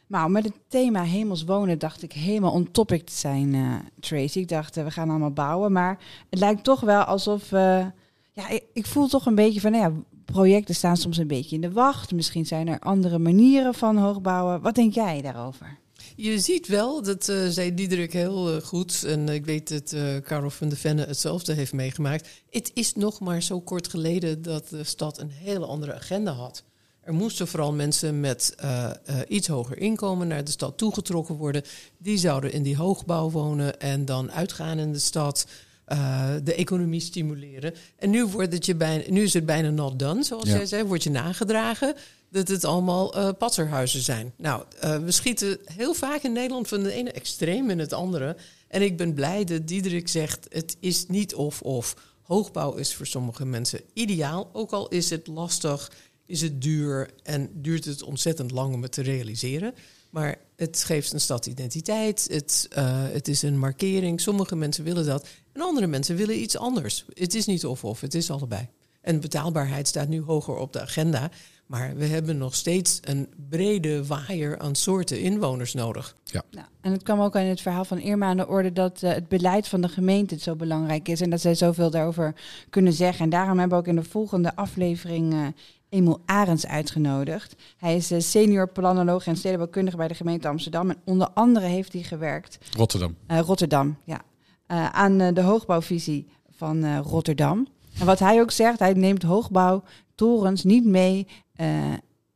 [0.09, 4.39] nou, met het thema hemels wonen dacht ik helemaal on topic te zijn, uh, Tracy.
[4.39, 5.71] Ik dacht, uh, we gaan allemaal bouwen.
[5.71, 5.99] Maar
[6.29, 7.51] het lijkt toch wel alsof...
[7.51, 7.85] Uh,
[8.33, 9.71] ja, ik, voel toch een beetje van...
[9.71, 12.11] Nou ja, projecten staan soms een beetje in de wacht.
[12.11, 14.61] Misschien zijn er andere manieren van hoogbouwen.
[14.61, 15.77] Wat denk jij daarover?
[16.15, 19.03] Je ziet wel, dat zei Diederik heel goed.
[19.03, 22.29] En ik weet dat Karel van de Venne hetzelfde heeft meegemaakt.
[22.49, 26.63] Het is nog maar zo kort geleden dat de stad een hele andere agenda had.
[27.01, 31.63] Er moesten vooral mensen met uh, uh, iets hoger inkomen naar de stad toegetrokken worden.
[31.97, 35.45] Die zouden in die hoogbouw wonen en dan uitgaan in de stad.
[35.87, 37.73] Uh, de economie stimuleren.
[37.97, 40.55] En nu, wordt het je bijna, nu is het bijna not done, zoals ja.
[40.55, 40.83] jij zei.
[40.83, 41.95] Wordt je nagedragen
[42.31, 44.33] dat het allemaal patserhuizen zijn.
[44.37, 48.35] Nou, we schieten heel vaak in Nederland van de ene extreem in het andere.
[48.67, 51.95] En ik ben blij dat Diederik zegt: het is niet of-of.
[52.21, 55.91] Hoogbouw is voor sommige mensen ideaal, ook al is het lastig
[56.29, 59.73] is het duur en duurt het ontzettend lang om het te realiseren.
[60.09, 64.21] Maar het geeft een stad identiteit, het, uh, het is een markering.
[64.21, 67.05] Sommige mensen willen dat en andere mensen willen iets anders.
[67.13, 68.67] Het is niet of-of, het is allebei.
[69.01, 71.31] En betaalbaarheid staat nu hoger op de agenda.
[71.65, 76.15] Maar we hebben nog steeds een brede waaier aan soorten inwoners nodig.
[76.23, 76.43] Ja.
[76.51, 79.11] Nou, en het kwam ook in het verhaal van Irma aan de orde dat uh,
[79.11, 81.21] het beleid van de gemeente het zo belangrijk is.
[81.21, 82.35] En dat zij zoveel daarover
[82.69, 83.23] kunnen zeggen.
[83.23, 85.47] En daarom hebben we ook in de volgende aflevering uh,
[85.89, 87.55] Emil Arends uitgenodigd.
[87.77, 90.89] Hij is senior planoloog en stedenbouwkundige bij de gemeente Amsterdam.
[90.89, 92.57] En onder andere heeft hij gewerkt...
[92.77, 93.15] Rotterdam.
[93.27, 94.21] Uh, Rotterdam, ja.
[94.67, 97.67] Uh, aan de hoogbouwvisie van Rotterdam.
[97.99, 101.27] En wat hij ook zegt, hij neemt hoogbouwtorens niet mee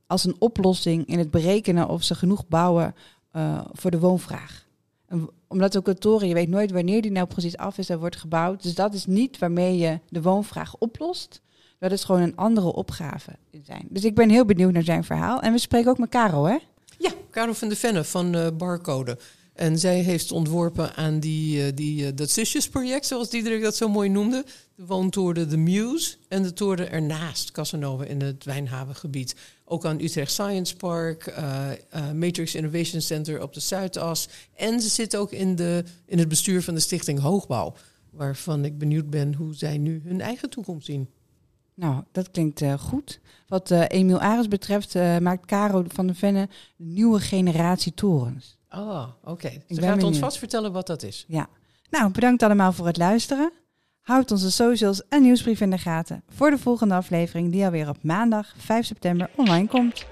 [0.08, 2.95] als een oplossing in het berekenen of ze genoeg bouwen
[3.72, 4.68] voor de woonvraag.
[5.08, 7.99] En omdat ook een toren, je weet nooit wanneer die nou precies af is en
[7.99, 8.64] wordt gebouwd.
[8.64, 11.41] Dus dat is niet waarmee je de woonvraag oplost.
[11.84, 13.31] Dat is gewoon een andere opgave
[13.63, 13.88] zijn.
[13.89, 15.41] Dus ik ben heel benieuwd naar zijn verhaal.
[15.41, 16.57] En we spreken ook met Caro, hè?
[16.97, 19.17] Ja, Caro van de Venne van uh, Barcode.
[19.53, 24.45] En zij heeft ontworpen aan die, uh, die, uh, zoals Diederik dat zo mooi noemde.
[24.75, 29.36] De woontoren The Muse en de toren ernaast, Casanova in het Wijnhavengebied.
[29.65, 31.34] Ook aan Utrecht Science Park,
[32.15, 34.27] Matrix Innovation Center op de Zuidas.
[34.55, 37.73] En ze zit ook in, de, in het bestuur van de Stichting Hoogbouw.
[38.11, 41.09] Waarvan ik benieuwd ben hoe zij nu hun eigen toekomst zien.
[41.76, 43.19] Nou, dat klinkt uh, goed.
[43.47, 48.57] Wat uh, Emiel Ares betreft uh, maakt Caro van de Venne de nieuwe generatie torens.
[48.69, 49.32] Oh, oké.
[49.32, 49.63] Okay.
[49.67, 51.26] Ze gaat ons vast vertellen wat dat is.
[51.28, 51.47] Ja.
[51.89, 53.51] Nou, bedankt allemaal voor het luisteren.
[54.01, 58.03] Houd onze socials en nieuwsbrief in de gaten voor de volgende aflevering die alweer op
[58.03, 60.05] maandag 5 september online komt.